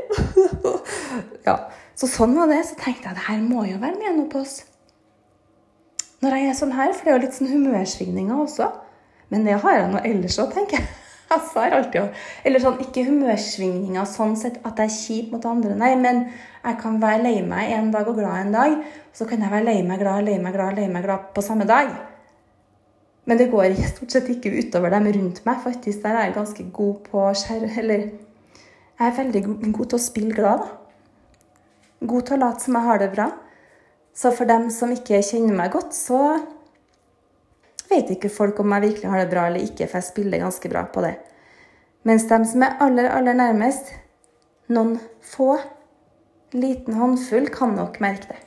ja, 1.48 1.56
Så 1.98 2.06
sånn 2.06 2.36
var 2.38 2.50
det. 2.50 2.60
Så 2.68 2.78
tenkte 2.78 3.10
jeg 3.10 3.18
det 3.18 3.26
her 3.26 3.40
må 3.42 3.64
jo 3.66 3.80
være 3.82 3.98
menopause. 3.98 4.68
Når 6.22 6.34
jeg 6.34 6.50
er 6.50 6.54
sånn 6.58 6.74
her, 6.74 6.92
for 6.94 7.06
det 7.06 7.10
er 7.10 7.18
jo 7.18 7.24
litt 7.24 7.36
sånn 7.36 7.50
humørsvingninger 7.50 8.44
også. 8.44 8.70
Men 9.32 9.44
det 9.44 9.58
har 9.62 9.76
jeg 9.76 9.92
nå 9.92 10.02
ellers 10.08 10.38
òg, 10.40 10.52
tenker 10.54 10.80
jeg. 10.80 10.88
Altså, 11.28 11.60
jeg 11.64 11.74
alltid, 11.76 12.20
eller 12.48 12.62
sånn, 12.62 12.78
Ikke 12.84 13.04
humørsvingninger 13.08 14.06
sånn 14.08 14.36
sett 14.40 14.60
at 14.64 14.80
jeg 14.80 14.88
er 14.88 14.94
kjip 14.96 15.34
mot 15.34 15.48
andre, 15.48 15.74
nei, 15.76 15.92
men 16.00 16.28
jeg 16.62 16.78
kan 16.80 16.96
være 17.02 17.24
lei 17.26 17.34
meg 17.44 17.74
en 17.76 17.90
dag 17.94 18.08
og 18.08 18.16
glad 18.20 18.46
en 18.46 18.54
dag. 18.54 18.78
Så 19.16 19.26
kan 19.28 19.42
jeg 19.44 19.52
være 19.52 19.68
lei 19.68 19.82
meg 19.86 20.00
glad, 20.02 20.24
lei 20.28 20.38
meg 20.40 20.56
glad, 20.56 20.78
lei 20.78 20.88
meg 20.92 21.04
glad 21.04 21.28
på 21.36 21.44
samme 21.44 21.68
dag. 21.68 21.92
Men 23.28 23.40
det 23.40 23.50
går 23.52 23.76
stort 23.92 24.14
sett 24.14 24.30
ikke 24.32 24.54
utover 24.56 24.94
dem 24.94 25.10
rundt 25.18 25.44
meg. 25.48 25.60
Faktisk 25.64 26.02
der 26.04 26.16
er 26.16 26.28
jeg 26.28 26.38
ganske 26.38 26.68
god 26.72 27.04
på 27.10 27.28
skjær... 27.42 27.68
Eller 27.82 28.08
jeg 28.98 29.06
er 29.06 29.18
veldig 29.18 29.42
god 29.76 29.84
til 29.84 29.94
å 29.98 30.02
spille 30.02 30.34
glad, 30.34 30.64
da. 30.64 30.74
God 32.08 32.24
til 32.26 32.38
å 32.38 32.40
late 32.44 32.64
som 32.64 32.78
jeg 32.78 32.86
har 32.86 33.02
det 33.02 33.12
bra. 33.12 33.28
Så 34.18 34.32
for 34.34 34.50
dem 34.50 34.68
som 34.74 34.90
ikke 34.90 35.20
kjenner 35.22 35.54
meg 35.54 35.70
godt, 35.74 35.94
så 35.94 36.18
vet 37.90 38.12
ikke 38.14 38.32
folk 38.32 38.60
om 38.62 38.74
jeg 38.76 38.86
virkelig 38.88 39.12
har 39.12 39.22
det 39.22 39.30
bra 39.32 39.46
eller 39.48 39.64
ikke, 39.64 39.86
for 39.86 40.00
jeg 40.00 40.08
spiller 40.10 40.44
ganske 40.44 40.70
bra 40.72 40.84
på 40.92 41.04
det. 41.04 41.14
Mens 42.08 42.28
de 42.28 42.38
som 42.50 42.64
er 42.64 42.76
aller, 42.84 43.08
aller 43.12 43.36
nærmest, 43.36 43.90
noen 44.72 44.96
få, 45.24 45.56
liten 46.56 46.96
håndfull, 46.96 47.48
kan 47.52 47.74
nok 47.76 47.98
merke 48.04 48.30
det. 48.32 48.44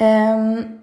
Um, 0.00 0.78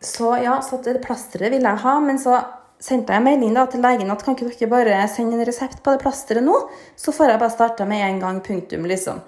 så 0.00 0.38
ja, 0.40 0.60
så 0.64 0.78
det 0.84 1.00
plasteret 1.04 1.52
vil 1.52 1.66
jeg 1.66 1.82
ha, 1.82 1.96
men 2.00 2.20
så 2.22 2.38
sendte 2.80 3.12
jeg 3.12 3.24
melding 3.26 3.56
da, 3.56 3.66
til 3.68 3.82
legen 3.82 4.12
at 4.14 4.22
kan 4.24 4.36
ikke 4.38 4.54
dere 4.54 4.70
bare 4.70 5.02
sende 5.10 5.36
en 5.36 5.44
resept 5.46 5.82
på 5.82 5.92
det 5.92 6.02
plasteret 6.04 6.46
nå, 6.46 6.54
så 6.96 7.12
får 7.12 7.34
jeg 7.34 7.42
bare 7.42 7.56
starta 7.56 7.88
med 7.88 8.04
en 8.06 8.22
gang. 8.22 8.40
Punktum, 8.44 8.86
liksom. 8.88 9.20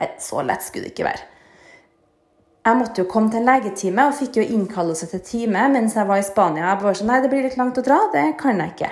Nei, 0.00 0.10
så 0.18 0.42
lett 0.42 0.64
skulle 0.64 0.88
det 0.88 0.94
ikke 0.94 1.06
være. 1.06 1.33
Jeg 2.64 2.80
måtte 2.80 3.02
jo 3.02 3.08
komme 3.10 3.28
til 3.28 3.42
en 3.42 3.48
legetime 3.50 4.06
og 4.08 4.14
fikk 4.16 4.38
jo 4.40 4.44
innkallelse 4.56 5.10
til 5.10 5.20
time 5.20 5.66
mens 5.74 5.98
jeg 5.98 6.08
var 6.08 6.20
i 6.22 6.24
Spania. 6.24 6.70
Jeg 6.70 6.80
bare 6.80 6.96
sånn, 6.96 7.10
nei, 7.12 7.18
det 7.20 7.28
blir 7.32 7.44
litt 7.44 7.58
langt 7.60 7.76
å 7.76 7.84
dra, 7.84 7.98
det 8.14 8.22
kan 8.40 8.62
jeg 8.62 8.72
ikke. 8.72 8.88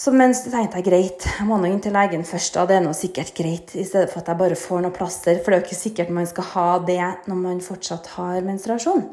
Så 0.00 0.12
mens 0.12 0.42
tenkte 0.44 0.76
jeg 0.76 0.86
greit, 0.86 1.24
jeg 1.38 1.46
må 1.48 1.56
nå 1.56 1.70
inn 1.70 1.80
til 1.80 1.96
legen 1.96 2.22
først, 2.28 2.54
da. 2.54 2.66
Det 2.68 2.76
er 2.76 2.84
nå 2.84 2.92
sikkert 2.96 3.32
greit, 3.36 3.72
i 3.80 3.84
stedet 3.88 4.12
for 4.12 4.20
at 4.20 4.28
jeg 4.28 4.40
bare 4.42 4.58
får 4.60 4.84
noe 4.84 4.94
plaster. 4.94 5.40
For 5.40 5.50
det 5.50 5.56
er 5.56 5.62
jo 5.62 5.66
ikke 5.70 5.78
sikkert 5.78 6.12
man 6.14 6.28
skal 6.28 6.46
ha 6.52 6.66
det 6.84 7.00
når 7.30 7.40
man 7.40 7.62
fortsatt 7.64 8.12
har 8.18 8.44
menstruasjon. 8.44 9.06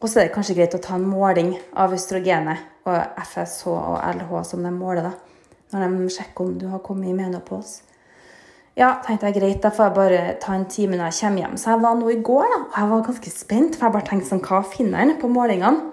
Og 0.00 0.08
så 0.08 0.20
er 0.20 0.28
det 0.28 0.34
kanskje 0.34 0.56
greit 0.58 0.74
å 0.74 0.82
ta 0.82 0.96
en 0.98 1.06
måling 1.06 1.52
av 1.78 1.94
østrogenet 1.94 2.86
og 2.90 3.22
FSH 3.22 3.70
og 3.70 3.96
LH 4.18 4.34
som 4.50 4.66
de 4.66 4.74
måler, 4.74 5.06
da. 5.06 5.46
Når 5.70 5.94
de 5.94 6.10
sjekker 6.10 6.44
om 6.44 6.58
du 6.58 6.66
har 6.72 6.82
kommet 6.82 7.12
i 7.12 7.16
menopause. 7.16 7.86
Ja, 8.80 8.94
tenkte 9.04 9.28
jeg 9.28 9.36
greit, 9.36 9.58
da 9.60 9.68
får 9.76 9.90
jeg 9.90 9.96
bare 9.98 10.20
ta 10.40 10.54
en 10.56 10.64
time 10.72 10.96
når 10.96 11.10
jeg 11.10 11.26
kommer 11.26 11.42
hjem. 11.42 11.56
Så 11.60 11.74
jeg 11.74 11.82
var 11.82 11.96
nå 11.98 12.12
i 12.14 12.20
går, 12.24 12.46
da, 12.48 12.60
og 12.64 12.76
jeg 12.78 12.90
var 12.92 13.02
ganske 13.10 13.32
spent, 13.34 13.74
for 13.76 13.86
jeg 13.86 13.96
bare 13.98 14.08
tenkte 14.08 14.28
sånn 14.30 14.40
Hva 14.46 14.60
finner 14.64 15.04
jeg 15.04 15.18
på 15.20 15.28
målingene? 15.28 15.90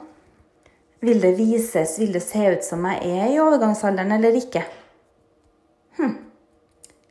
Vil 1.03 1.19
det 1.21 1.33
vises, 1.37 1.97
vil 1.99 2.15
det 2.15 2.23
se 2.23 2.45
ut 2.55 2.63
som 2.65 2.87
jeg 2.87 3.11
er 3.11 3.33
i 3.33 3.41
overgangsalderen 3.43 4.15
eller 4.15 4.39
ikke? 4.39 4.63
Hm. 5.99 6.15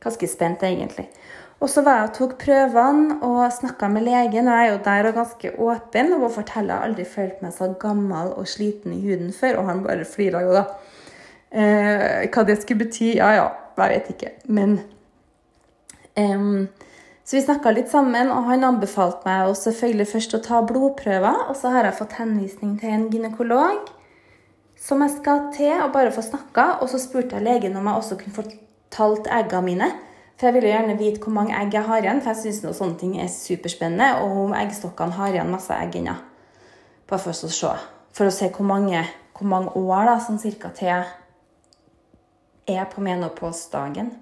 Ganske 0.02 0.30
spent, 0.32 0.64
egentlig. 0.64 1.06
Og 1.60 1.70
så 1.72 1.84
var 1.84 2.00
jeg 2.00 2.08
og 2.08 2.16
tok 2.16 2.34
prøvene 2.40 3.20
og 3.28 3.44
snakka 3.52 3.92
med 3.92 4.08
legen. 4.08 4.48
Og 4.48 4.56
jeg 4.56 4.66
er 4.66 4.72
jo 4.72 4.82
der 4.88 5.10
og 5.10 5.20
ganske 5.20 5.54
åpen 5.68 6.12
og 6.16 6.26
forteller 6.34 6.72
jeg 6.72 6.80
har 6.80 6.88
aldri 6.88 7.06
følt 7.12 7.44
meg 7.44 7.54
så 7.56 7.70
gammel 7.80 8.32
og 8.32 8.48
sliten 8.48 8.96
i 8.96 9.04
huden 9.04 9.32
før. 9.36 9.60
Og 9.60 9.70
han 9.70 9.84
bare 9.84 10.08
flirer 10.08 10.48
jo, 10.48 10.56
da. 10.56 10.66
Eh, 11.52 12.26
hva 12.32 12.48
det 12.48 12.60
skulle 12.62 12.84
bety, 12.84 13.14
ja 13.20 13.32
ja, 13.38 13.48
jeg 13.76 13.92
vet 13.94 14.14
ikke. 14.16 14.36
Men 14.48 14.78
um, 16.16 16.66
så 17.26 17.36
vi 17.36 17.42
snakka 17.42 17.72
litt 17.74 17.90
sammen, 17.90 18.28
og 18.30 18.46
han 18.46 18.62
anbefalte 18.62 19.26
meg 19.26 19.48
å 19.48 19.54
selvfølgelig 19.58 20.08
først 20.12 20.34
å 20.36 20.42
ta 20.44 20.60
blodprøver. 20.62 21.48
Og 21.50 21.56
så 21.58 21.72
har 21.74 21.88
jeg 21.88 21.98
fått 21.98 22.18
henvisning 22.20 22.76
til 22.78 22.92
en 22.94 23.08
gynekolog 23.10 23.88
som 24.78 25.00
jeg 25.02 25.16
skal 25.16 25.48
til 25.56 25.72
og 25.80 25.90
bare 25.96 26.12
få 26.14 26.22
snakka. 26.22 26.66
Og 26.84 26.92
så 26.92 27.00
spurte 27.02 27.34
jeg 27.34 27.46
legen 27.48 27.74
om 27.74 27.88
jeg 27.90 27.98
også 27.98 28.18
kunne 28.20 28.36
få 28.36 28.44
talt 28.94 29.26
eggene 29.26 29.66
mine. 29.66 29.88
For 30.36 30.46
jeg 30.46 30.54
ville 30.54 30.70
gjerne 30.70 30.98
vite 31.00 31.24
hvor 31.24 31.34
mange 31.34 31.56
egg 31.56 31.74
jeg 31.74 31.88
har 31.88 32.04
igjen, 32.04 32.22
for 32.22 32.30
jeg 32.30 32.54
syns 32.60 32.78
sånne 32.78 33.00
ting 33.00 33.16
er 33.18 33.32
superspennende. 33.32 34.22
Og 34.22 34.44
om 34.44 34.54
eggstokkene 34.54 35.18
har 35.18 35.34
igjen 35.34 35.50
masse 35.50 35.74
egg 35.74 35.98
ennå. 35.98 36.14
Bare 37.10 37.24
for 37.24 37.32
å 37.34 37.50
se. 37.56 37.72
For 38.14 38.30
å 38.30 38.36
se 38.38 38.52
hvor 38.54 38.68
mange, 38.68 39.02
hvor 39.34 39.50
mange 39.50 39.74
år 39.74 40.12
da, 40.12 40.20
sånn 40.22 40.38
cirka 40.38 40.70
til 40.76 41.02
er 42.70 42.86
på 42.92 43.02
menopause-dagen. 43.02 44.14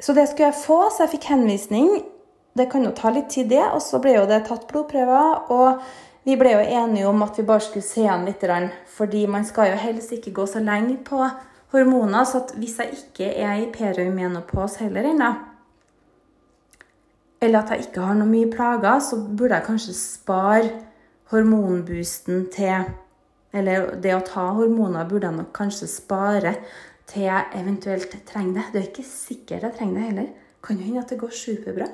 Så 0.00 0.14
det 0.14 0.28
skulle 0.28 0.52
jeg 0.52 0.62
få, 0.62 0.78
så 0.90 1.04
jeg 1.04 1.16
fikk 1.16 1.30
henvisning. 1.32 1.90
Det 2.58 2.68
kan 2.70 2.84
jo 2.86 2.94
ta 2.94 3.10
litt 3.10 3.30
tid, 3.34 3.50
det. 3.50 3.64
Og 3.74 3.82
så 3.82 3.98
ble 4.02 4.14
jo 4.14 4.28
det 4.30 4.44
tatt 4.46 4.68
blodprøver. 4.70 5.50
Og 5.54 5.82
vi 6.26 6.36
ble 6.38 6.54
jo 6.54 6.62
enige 6.62 7.08
om 7.10 7.22
at 7.26 7.38
vi 7.38 7.46
bare 7.46 7.64
skulle 7.66 7.86
se 7.86 8.06
an 8.06 8.26
litt. 8.28 8.46
Fordi 8.94 9.26
man 9.26 9.46
skal 9.46 9.72
jo 9.72 9.82
helst 9.82 10.14
ikke 10.14 10.34
gå 10.38 10.46
så 10.46 10.62
lenge 10.62 10.98
på 11.04 11.22
hormoner. 11.74 12.24
Så 12.24 12.44
hvis 12.56 12.78
jeg 12.78 13.00
ikke 13.02 13.32
er 13.34 13.62
i 13.62 13.70
perimenopause 13.74 14.86
heller 14.86 15.10
ennå, 15.10 15.32
eller 17.40 17.62
at 17.62 17.70
jeg 17.70 17.86
ikke 17.86 18.02
har 18.02 18.16
noe 18.18 18.26
mye 18.26 18.50
plager, 18.50 18.98
så 18.98 19.16
burde 19.16 19.54
jeg 19.54 19.66
kanskje 19.68 19.92
spare 19.94 20.70
hormonboosten 21.30 22.48
til 22.54 22.88
Eller 23.54 23.94
det 23.96 24.10
å 24.12 24.24
ta 24.26 24.50
hormoner 24.52 25.06
burde 25.08 25.30
jeg 25.30 25.36
nok 25.38 25.52
kanskje 25.56 25.86
spare 25.88 26.50
til 27.08 27.24
jeg 27.24 27.52
eventuelt 27.56 28.12
trenger 28.28 28.60
det. 28.60 28.66
Det 28.72 28.80
er 28.80 28.90
ikke 28.90 29.06
sikkert 29.06 29.64
jeg 29.66 29.76
trenger 29.78 30.00
det 30.00 30.08
heller. 30.10 30.28
Kan 30.64 30.78
jo 30.78 30.86
hende 30.88 31.02
at 31.02 31.12
det 31.12 31.20
går 31.20 31.34
superbra. 31.34 31.88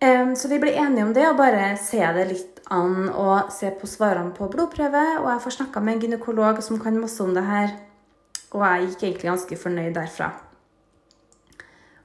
Um, 0.00 0.32
så 0.36 0.48
vi 0.48 0.58
ble 0.62 0.72
enige 0.80 1.04
om 1.04 1.12
det, 1.12 1.26
og 1.28 1.36
bare 1.36 1.74
se 1.76 2.00
det 2.16 2.28
litt 2.30 2.60
an 2.72 3.10
og 3.10 3.50
se 3.52 3.68
på 3.76 3.88
svarene 3.90 4.32
på 4.36 4.48
blodprøve. 4.48 5.02
Og 5.20 5.28
jeg 5.28 5.42
får 5.44 5.56
snakka 5.58 5.82
med 5.84 5.96
en 5.96 6.04
gynekolog 6.06 6.62
som 6.64 6.80
kan 6.80 6.96
masse 7.00 7.20
om 7.20 7.34
det 7.36 7.44
her, 7.44 7.74
og 8.54 8.64
jeg 8.64 8.86
gikk 8.86 9.04
egentlig 9.04 9.30
ganske 9.30 9.58
fornøyd 9.60 9.92
derfra. 9.98 10.30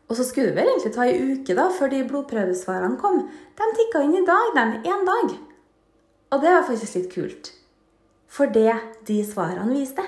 Og 0.05 0.19
så 0.19 0.25
skulle 0.27 0.51
det 0.51 0.59
vel 0.59 0.69
egentlig 0.69 0.91
ta 0.93 1.05
ei 1.07 1.15
uke 1.31 1.55
da, 1.57 1.69
før 1.73 1.89
de 1.93 2.03
blodprøvesvarene 2.09 2.99
kom. 3.01 3.23
De 3.57 3.69
tikka 3.79 4.03
inn 4.05 4.19
i 4.19 4.25
dag, 4.27 4.51
de. 4.57 4.65
Én 4.91 5.07
dag. 5.07 5.31
Og 6.35 6.43
det 6.43 6.51
var 6.51 6.67
faktisk 6.67 6.99
litt 6.99 7.09
kult. 7.15 7.49
For 8.27 8.51
det 8.51 8.75
de 9.07 9.21
svarene 9.25 9.71
viste, 9.71 10.03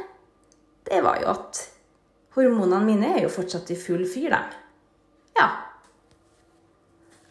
det 0.89 0.99
var 1.05 1.21
jo 1.23 1.31
at 1.31 1.63
Hormonene 2.37 2.85
mine 2.85 3.15
er 3.15 3.23
jo 3.25 3.33
fortsatt 3.33 3.71
i 3.73 3.79
full 3.79 4.05
fyr, 4.05 4.29
de. 4.35 4.61
Ja. 5.39 5.47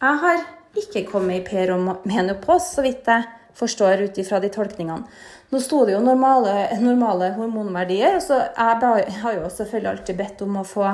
Jeg 0.03 0.21
har 0.23 0.45
ikke 0.77 1.05
kommet 1.07 1.39
i 1.39 1.45
perimenopause, 1.47 2.75
så 2.75 2.83
vidt 2.85 3.07
jeg 3.07 3.25
forstår 3.57 4.03
ut 4.05 4.19
ifra 4.21 4.41
de 4.43 4.51
tolkningene. 4.53 5.07
Nå 5.47 5.61
sto 5.63 5.85
det 5.87 5.95
jo 5.95 6.01
normale, 6.03 6.67
normale 6.83 7.31
hormonverdier, 7.37 8.19
så 8.19 8.41
jeg 8.43 9.21
har 9.23 9.37
jo 9.37 9.47
selvfølgelig 9.47 9.93
alltid 9.93 10.19
bedt 10.19 10.43
om 10.43 10.59
å 10.59 10.65
få 10.67 10.89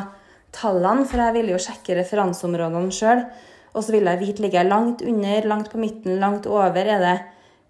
tallene, 0.54 1.08
for 1.10 1.24
jeg 1.24 1.36
ville 1.40 1.56
jo 1.56 1.64
sjekke 1.66 1.98
referanseområdene 1.98 2.94
sjøl. 2.94 3.26
Og 3.74 3.82
så 3.82 3.96
ville 3.96 4.14
jeg 4.14 4.22
vite 4.22 4.46
ligger 4.46 4.62
jeg 4.62 4.70
langt 4.70 5.02
under, 5.02 5.48
langt 5.50 5.72
på 5.72 5.82
midten, 5.82 6.20
langt 6.22 6.46
over. 6.46 6.78
Er 6.78 7.02
det, 7.02 7.16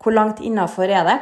hvor 0.04 0.12
langt 0.12 0.44
innafor 0.44 0.92
er 0.92 1.08
det? 1.08 1.20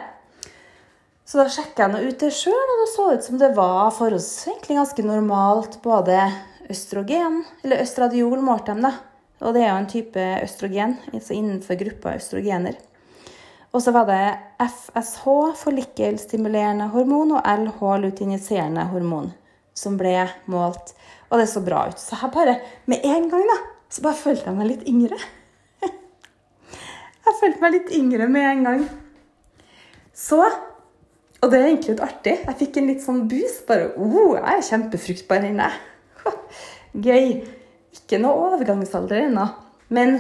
Så 1.31 1.39
da 1.39 1.45
sjekka 1.47 1.85
jeg 1.85 1.91
noe 1.93 2.07
ut 2.11 2.19
det 2.19 2.29
sjøl, 2.35 2.51
og 2.73 2.79
det 2.81 2.85
så 2.91 3.03
ut 3.07 3.23
som 3.23 3.37
det 3.39 3.47
var 3.55 3.93
forholdsvis 3.95 4.49
egentlig 4.49 4.75
ganske 4.75 5.03
normalt. 5.05 5.77
Både 5.79 6.25
østrogen, 6.67 7.37
eller 7.63 7.83
østradiol 7.85 8.41
målte 8.43 8.73
de, 8.75 8.89
da. 8.89 8.89
Og 9.39 9.53
det 9.55 9.61
er 9.63 9.69
jo 9.69 9.77
en 9.79 9.87
type 9.93 10.25
østrogen 10.43 10.97
altså 11.13 11.37
innenfor 11.37 11.77
gruppa 11.79 12.17
østrogener. 12.17 12.75
Og 13.71 13.79
så 13.79 13.93
var 13.95 14.09
det 14.09 14.25
FSH, 14.65 15.23
forlikkelstimulerende 15.61 16.89
hormon, 16.91 17.31
og 17.37 17.47
LH, 17.47 17.79
luteiniserende 18.03 18.83
hormon, 18.91 19.29
som 19.71 19.95
ble 20.01 20.25
målt. 20.51 20.91
Og 21.29 21.39
det 21.39 21.45
så 21.47 21.63
bra 21.63 21.85
ut. 21.93 22.01
Så 22.01 22.19
jeg 22.19 22.33
bare, 22.35 22.57
med 22.91 23.07
en 23.07 23.29
gang, 23.31 23.45
da, 23.53 23.55
så 23.87 24.03
bare 24.03 24.19
følte 24.19 24.49
jeg 24.49 24.57
meg 24.59 24.69
litt 24.73 24.83
yngre. 24.91 25.21
Jeg 27.21 27.39
følte 27.39 27.63
meg 27.63 27.77
litt 27.77 27.95
yngre 27.95 28.27
med 28.27 28.49
en 28.49 28.67
gang. 28.67 28.85
Så 30.17 30.41
og 31.41 31.49
det 31.49 31.57
er 31.57 31.67
egentlig 31.71 31.95
litt 31.95 32.03
artig. 32.05 32.35
Jeg 32.45 32.57
fikk 32.59 32.77
en 32.77 32.89
litt 32.91 33.01
sånn 33.01 33.23
boost. 33.29 33.63
Bare 33.69 33.89
oh, 33.97 34.35
jeg 34.37 34.45
er 34.45 34.67
kjempefruktbar 34.67 35.47
inne. 35.47 35.71
Gøy. 37.07 37.31
Ikke 37.97 38.19
noe 38.21 38.51
overgangsalder 38.51 39.25
ennå. 39.25 39.47
Men 39.91 40.19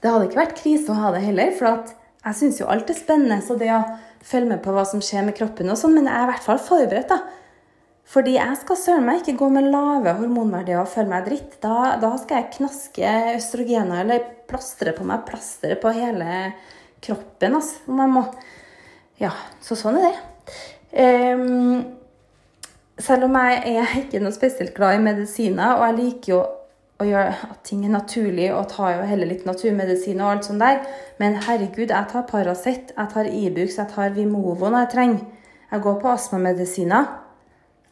det 0.00 0.08
hadde 0.08 0.28
ikke 0.30 0.40
vært 0.40 0.56
krise 0.58 0.94
å 0.94 1.00
ha 1.02 1.12
det 1.12 1.26
heller. 1.26 1.52
For 1.58 1.92
jeg 2.24 2.38
syns 2.40 2.62
jo 2.62 2.70
alt 2.72 2.88
er 2.88 2.96
spennende. 2.96 3.42
Så 3.44 3.58
det 3.60 3.68
å 3.74 3.82
følge 4.24 4.54
med 4.54 4.62
på 4.64 4.72
hva 4.72 4.86
som 4.88 5.02
skjer 5.04 5.26
med 5.28 5.36
kroppen 5.36 5.68
og 5.68 5.76
sånn, 5.80 5.94
men 5.98 6.08
jeg 6.08 6.16
er 6.16 6.24
i 6.24 6.30
hvert 6.32 6.46
fall 6.46 6.62
forberedt, 6.62 7.12
da. 7.12 7.20
Fordi 8.08 8.38
jeg 8.38 8.56
skal 8.62 8.78
søren 8.80 9.04
meg 9.04 9.20
ikke 9.20 9.36
gå 9.42 9.50
med 9.52 9.68
lave 9.68 10.14
hormonverdier 10.16 10.80
og 10.80 10.88
føle 10.88 11.12
meg 11.12 11.26
dritt. 11.28 11.58
Da, 11.60 11.98
da 12.00 12.14
skal 12.16 12.40
jeg 12.40 12.54
knaske 12.56 13.10
østrogener 13.34 14.00
eller 14.06 14.24
plastre 14.48 14.94
på 14.96 15.04
meg 15.04 15.26
plasteret 15.28 15.82
på 15.82 15.92
hele 15.92 16.54
kroppen. 17.04 17.58
Altså. 17.58 17.82
Om 17.84 18.00
jeg 18.00 18.14
må 18.14 18.24
ja, 19.18 19.32
så 19.64 19.76
sånn 19.78 19.98
er 20.00 20.08
det. 20.08 20.18
Um, 20.98 21.84
selv 22.98 23.28
om 23.28 23.36
jeg 23.38 23.74
er 23.78 23.96
ikke 24.02 24.22
noe 24.22 24.34
spesielt 24.34 24.74
glad 24.76 24.98
i 24.98 25.02
medisiner, 25.02 25.76
og 25.76 25.84
jeg 25.86 25.98
liker 25.98 26.32
jo 26.32 26.40
å 26.98 27.06
gjøre 27.06 27.34
at 27.52 27.60
ting 27.66 27.84
er 27.86 27.94
naturlig, 27.94 28.48
og 28.54 28.70
tar 28.72 28.96
jo 28.96 29.06
heller 29.06 29.30
litt 29.30 29.46
naturmedisin 29.46 30.22
og 30.22 30.32
alt 30.32 30.48
sånt 30.48 30.62
der, 30.64 30.80
men 31.20 31.38
herregud, 31.46 31.92
jeg 31.92 32.10
tar 32.10 32.26
Paracet, 32.30 32.92
jeg 32.96 33.12
tar 33.12 33.30
Ibux, 33.30 33.78
jeg 33.78 33.90
tar 33.94 34.14
Vimovo 34.16 34.70
når 34.70 34.86
jeg 34.86 34.92
trenger. 34.94 35.26
Jeg 35.68 35.84
går 35.84 35.98
på 36.00 36.10
astmamedisiner. 36.10 37.10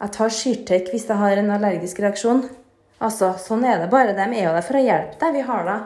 Jeg 0.01 0.13
tar 0.13 0.33
Syrtec 0.33 0.89
hvis 0.91 1.05
jeg 1.09 1.19
har 1.19 1.39
en 1.39 1.51
allergisk 1.53 2.01
reaksjon. 2.01 2.41
Altså, 2.97 3.35
Sånn 3.37 3.63
er 3.69 3.83
det 3.83 3.91
bare. 3.91 4.15
De 4.17 4.25
er 4.25 4.47
jo 4.47 4.55
der 4.55 4.65
for 4.65 4.79
å 4.79 4.81
hjelpe 4.81 5.19
deg. 5.21 5.35
Vi 5.37 5.45
har 5.45 5.67
da 5.67 5.77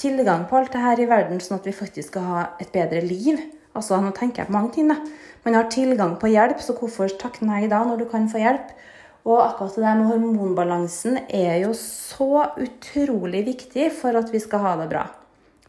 tilgang 0.00 0.44
på 0.48 0.58
alt 0.58 0.74
det 0.74 0.82
her 0.84 1.00
i 1.00 1.08
verden, 1.08 1.40
sånn 1.40 1.58
at 1.58 1.66
vi 1.68 1.74
faktisk 1.76 2.12
skal 2.12 2.28
ha 2.28 2.44
et 2.60 2.70
bedre 2.74 3.00
liv. 3.04 3.40
Altså, 3.76 4.00
nå 4.02 4.10
tenker 4.16 4.42
jeg 4.42 4.50
på 4.50 4.56
mange 4.56 4.72
ting, 4.74 4.90
da. 4.90 4.98
Man 5.44 5.56
har 5.56 5.70
tilgang 5.72 6.16
på 6.20 6.28
hjelp, 6.32 6.60
så 6.60 6.74
hvorfor 6.76 7.12
takke 7.20 7.46
nei 7.48 7.64
da, 7.70 7.80
når 7.86 8.02
du 8.02 8.06
kan 8.10 8.28
få 8.28 8.42
hjelp? 8.42 8.74
Og 9.28 9.40
akkurat 9.44 9.76
det 9.76 9.84
der 9.84 9.98
med 9.98 10.08
hormonbalansen 10.08 11.18
er 11.28 11.58
jo 11.64 11.74
så 11.76 12.46
utrolig 12.60 13.44
viktig 13.46 13.90
for 13.92 14.16
at 14.16 14.32
vi 14.32 14.40
skal 14.40 14.64
ha 14.64 14.76
det 14.80 14.88
bra. 14.92 15.04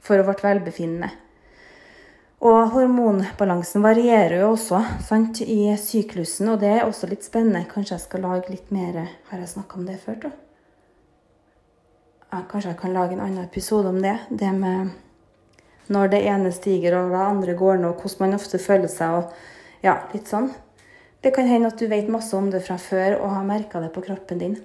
For 0.02 0.24
vårt 0.26 0.44
velbefinnende. 0.44 1.12
Og 2.42 2.72
hormonbalansen 2.74 3.84
varierer 3.84 4.40
jo 4.42 4.54
også 4.56 4.80
sant, 5.06 5.44
i 5.46 5.76
syklusen, 5.78 6.50
og 6.50 6.64
det 6.64 6.72
er 6.74 6.88
også 6.88 7.12
litt 7.12 7.28
spennende. 7.28 7.68
Kanskje 7.70 8.00
jeg 8.00 8.06
skal 8.08 8.26
lage 8.26 8.50
litt 8.50 8.72
mer 8.74 8.98
Har 9.30 9.44
jeg 9.44 9.52
snakka 9.52 9.78
om 9.78 9.86
det 9.86 10.00
før, 10.02 10.18
da? 10.24 10.32
Ja, 12.32 12.42
kanskje 12.50 12.72
jeg 12.72 12.80
kan 12.80 12.94
lage 12.96 13.14
en 13.14 13.22
annen 13.28 13.44
episode 13.44 13.92
om 13.92 14.02
det. 14.02 14.18
Det 14.30 14.50
med 14.56 14.90
når 15.92 16.12
det 16.14 16.26
ene 16.32 16.52
stiger 16.56 16.98
og 16.98 17.14
det 17.14 17.22
andre 17.22 17.56
går 17.58 17.82
ned, 17.82 17.90
og 17.92 18.04
hvordan 18.04 18.26
man 18.26 18.40
ofte 18.40 18.60
føler 18.62 18.92
seg. 18.92 19.22
og 19.22 19.86
ja, 19.86 19.98
litt 20.14 20.30
sånn. 20.30 20.52
Det 21.22 21.34
kan 21.36 21.50
hende 21.50 21.70
at 21.70 21.80
du 21.80 21.88
vet 21.90 22.10
masse 22.10 22.34
om 22.38 22.50
det 22.54 22.64
fra 22.66 22.78
før 22.82 23.20
og 23.20 23.34
har 23.36 23.46
merka 23.46 23.82
det 23.82 23.92
på 23.94 24.04
kroppen 24.06 24.42
din. 24.42 24.56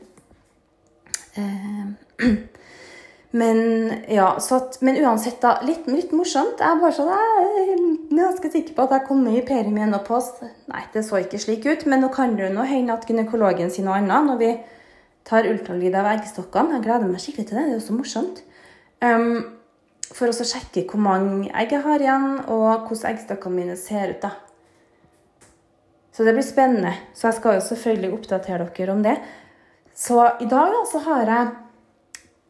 Eh, 1.37 2.29
men 3.41 3.61
ja, 4.13 4.31
at, 4.37 4.79
men 4.81 5.01
uansett, 5.03 5.41
da. 5.43 5.59
Litt, 5.69 5.89
litt 5.91 6.15
morsomt. 6.17 6.61
Jeg 6.61 6.69
er 6.69 6.81
bare 6.81 6.97
sånn, 6.97 7.13
jeg 7.13 7.75
er 7.75 7.83
ganske 8.15 8.53
sikker 8.53 8.77
på 8.77 8.87
at 8.87 8.97
jeg 8.97 9.07
kom 9.09 9.27
i 9.29 9.45
perimenopause. 9.45 10.49
Nei, 10.73 10.87
det 10.95 11.05
så 11.05 11.21
ikke 11.21 11.43
slik 11.43 11.69
ut. 11.69 11.85
Men 11.91 12.05
nå 12.05 12.13
kan 12.15 12.37
det 12.39 12.49
jo 12.49 12.65
hende 12.65 12.97
at 12.97 13.09
gynekologen 13.09 13.73
sier 13.73 13.89
noe 13.89 14.01
annet 14.01 14.31
når 14.31 14.41
vi 14.41 14.55
tar 15.27 15.49
ultralyd 15.51 15.97
av 15.99 16.09
eggstokkene. 16.15 16.79
Jeg 16.79 16.87
gleder 16.87 17.11
meg 17.11 17.25
skikkelig 17.25 17.51
til 17.51 17.59
det. 17.59 17.67
Det 17.67 17.75
er 17.75 17.81
jo 17.81 17.87
så 17.89 17.99
morsomt. 17.99 18.43
Um, 19.05 19.56
for 20.15 20.31
å 20.31 20.47
sjekke 20.47 20.85
hvor 20.91 21.03
mange 21.03 21.51
egg 21.51 21.75
jeg 21.75 21.85
har 21.87 22.03
igjen, 22.03 22.29
og 22.47 22.87
hvordan 22.87 23.11
eggstokkene 23.11 23.59
mine 23.59 23.77
ser 23.81 24.15
ut. 24.15 24.23
da. 24.23 24.35
Så 26.17 26.25
det 26.25 26.33
blir 26.33 26.47
spennende. 26.47 26.95
Så 27.13 27.29
jeg 27.29 27.39
skal 27.41 27.59
jo 27.59 27.67
selvfølgelig 27.67 28.13
oppdatere 28.17 28.69
dere 28.77 28.93
om 28.95 29.03
det. 29.05 29.17
Så 29.97 30.17
i 30.41 30.49
dag 30.49 30.73
da, 30.73 30.83
så 30.89 31.03
har 31.05 31.29
jeg 31.33 31.51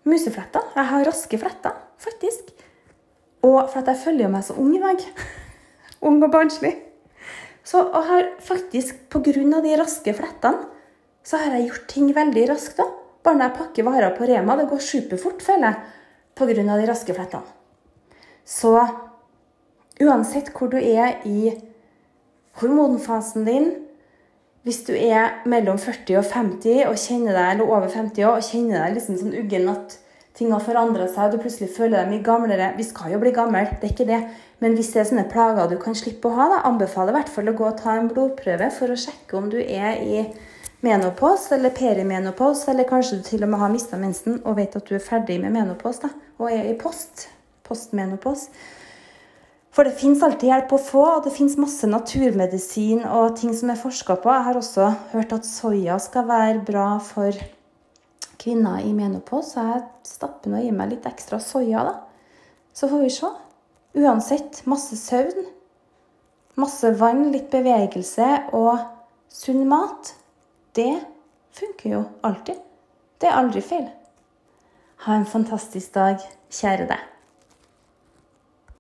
musefletter. 0.07 0.69
Jeg 0.77 0.91
har 0.93 1.07
raske 1.09 1.41
fletter, 1.41 1.75
faktisk. 2.03 2.53
Og 3.47 3.65
for 3.71 3.81
at 3.81 3.91
jeg 3.91 4.03
følger 4.05 4.31
meg 4.31 4.47
så 4.47 4.55
ung 4.61 4.71
i 4.77 4.83
dag. 4.83 5.03
ung 6.07 6.23
og 6.23 6.31
barnslig. 6.31 6.77
Så 7.67 7.83
jeg 7.89 8.07
har 8.13 8.31
faktisk, 8.47 9.09
pga. 9.11 9.61
de 9.65 9.77
raske 9.81 10.15
flettene, 10.15 10.69
så 11.27 11.41
har 11.43 11.57
jeg 11.57 11.67
gjort 11.67 11.89
ting 11.91 12.15
veldig 12.15 12.49
raskt. 12.53 12.79
da. 12.79 12.87
Bare 13.27 13.35
når 13.35 13.49
jeg 13.49 13.59
pakker 13.59 13.87
varer 13.89 14.15
på 14.15 14.27
Rema. 14.31 14.57
Det 14.57 14.69
går 14.71 14.79
superfort, 14.79 15.43
føler 15.43 15.73
jeg, 15.73 15.96
pga. 16.37 16.55
de 16.55 16.87
raske 16.87 17.15
flettene. 17.15 17.55
Så 18.47 18.77
uansett 20.03 20.53
hvor 20.55 20.71
du 20.71 20.79
er 20.79 21.19
i 21.25 21.57
hormonfasen 22.61 23.47
din. 23.49 23.73
Hvis 24.67 24.83
du 24.87 24.95
er 24.95 25.43
mellom 25.47 25.79
40 25.79 26.19
og 26.19 26.25
50 26.27 26.89
og 26.89 26.99
kjenner 26.99 27.37
deg, 27.37 27.53
eller 27.53 27.71
over 27.71 27.89
50 27.89 28.25
år, 28.27 28.41
og 28.41 28.47
kjenner 28.47 28.83
deg 28.83 28.97
liksom 28.97 29.19
sånn 29.21 29.37
uggen 29.39 29.69
at 29.71 29.95
ting 30.37 30.51
har 30.53 30.65
forandra 30.65 31.07
seg, 31.09 31.29
og 31.29 31.37
du 31.37 31.45
plutselig 31.45 31.71
føler 31.77 32.01
deg 32.01 32.11
mye 32.11 32.25
gamlere 32.27 32.73
Vi 32.77 32.85
skal 32.85 33.15
jo 33.15 33.21
bli 33.23 33.33
gamle, 33.35 33.63
det 33.71 33.89
er 33.89 33.95
ikke 33.95 34.09
det. 34.09 34.21
Men 34.61 34.75
hvis 34.75 34.91
det 34.93 35.03
er 35.03 35.09
sånne 35.11 35.29
plager 35.31 35.71
du 35.71 35.79
kan 35.81 35.97
slippe 35.97 36.29
å 36.29 36.37
ha, 36.37 36.49
da 36.51 36.59
anbefaler 36.69 37.15
i 37.15 37.19
hvert 37.21 37.33
fall 37.33 37.53
å 37.53 37.57
gå 37.57 37.69
og 37.69 37.79
ta 37.81 37.95
en 37.95 38.11
blodprøve 38.11 38.71
for 38.75 38.93
å 38.93 38.99
sjekke 38.99 39.39
om 39.39 39.49
du 39.53 39.59
er 39.63 40.03
i 40.03 40.27
menopause 40.85 41.55
eller 41.57 41.71
perimenopause, 41.71 42.71
eller 42.71 42.89
kanskje 42.89 43.19
du 43.19 43.23
til 43.27 43.45
og 43.47 43.53
med 43.53 43.63
har 43.63 43.73
mista 43.73 43.99
mensen 44.01 44.41
og 44.45 44.59
vet 44.59 44.77
at 44.77 44.89
du 44.89 44.97
er 44.97 45.05
ferdig 45.05 45.39
med 45.43 45.55
menopause 45.55 46.07
da, 46.07 46.13
og 46.39 46.53
er 46.53 46.69
i 46.71 46.77
post, 46.79 47.29
postmenopause. 47.67 48.51
For 49.77 49.85
det 49.85 49.99
fins 49.99 50.23
alltid 50.25 50.49
hjelp 50.49 50.71
å 50.73 50.81
få, 50.81 51.03
og 51.19 51.27
det 51.27 51.35
fins 51.37 51.59
masse 51.61 51.85
naturmedisin 51.91 53.03
og 53.05 53.35
ting 53.37 53.53
som 53.53 53.69
er 53.69 53.77
forska 53.77 54.15
på. 54.23 54.31
Jeg 54.33 54.47
har 54.47 54.57
også 54.57 54.87
hørt 55.13 55.35
at 55.37 55.49
soya 55.49 55.99
skal 56.01 56.25
være 56.31 56.63
bra 56.65 56.87
for 57.05 57.37
kvinner 58.41 58.81
i 58.81 58.95
menopause, 58.97 59.53
så 59.53 59.67
jeg 59.69 59.83
stapper 60.09 60.55
nå 60.55 60.63
i 60.65 60.73
meg 60.73 60.95
litt 60.95 61.09
ekstra 61.09 61.41
soya, 61.45 61.85
da. 61.91 61.95
Så 62.77 62.89
får 62.89 63.05
vi 63.05 63.13
se. 63.13 63.29
Uansett, 64.01 64.63
masse 64.69 64.97
søvn, 64.97 65.45
masse 66.61 66.95
vann, 66.97 67.27
litt 67.33 67.51
bevegelse 67.53 68.31
og 68.57 68.81
sunn 69.33 69.65
mat. 69.69 70.15
Det 70.77 71.01
funker 71.57 71.91
jo 71.91 72.03
alltid. 72.23 72.59
Det 73.21 73.29
er 73.31 73.39
aldri 73.41 73.63
feil. 73.65 73.87
Ha 75.07 75.17
en 75.17 75.29
fantastisk 75.29 75.95
dag, 75.95 76.21
kjære 76.53 76.89
deg. 76.91 77.05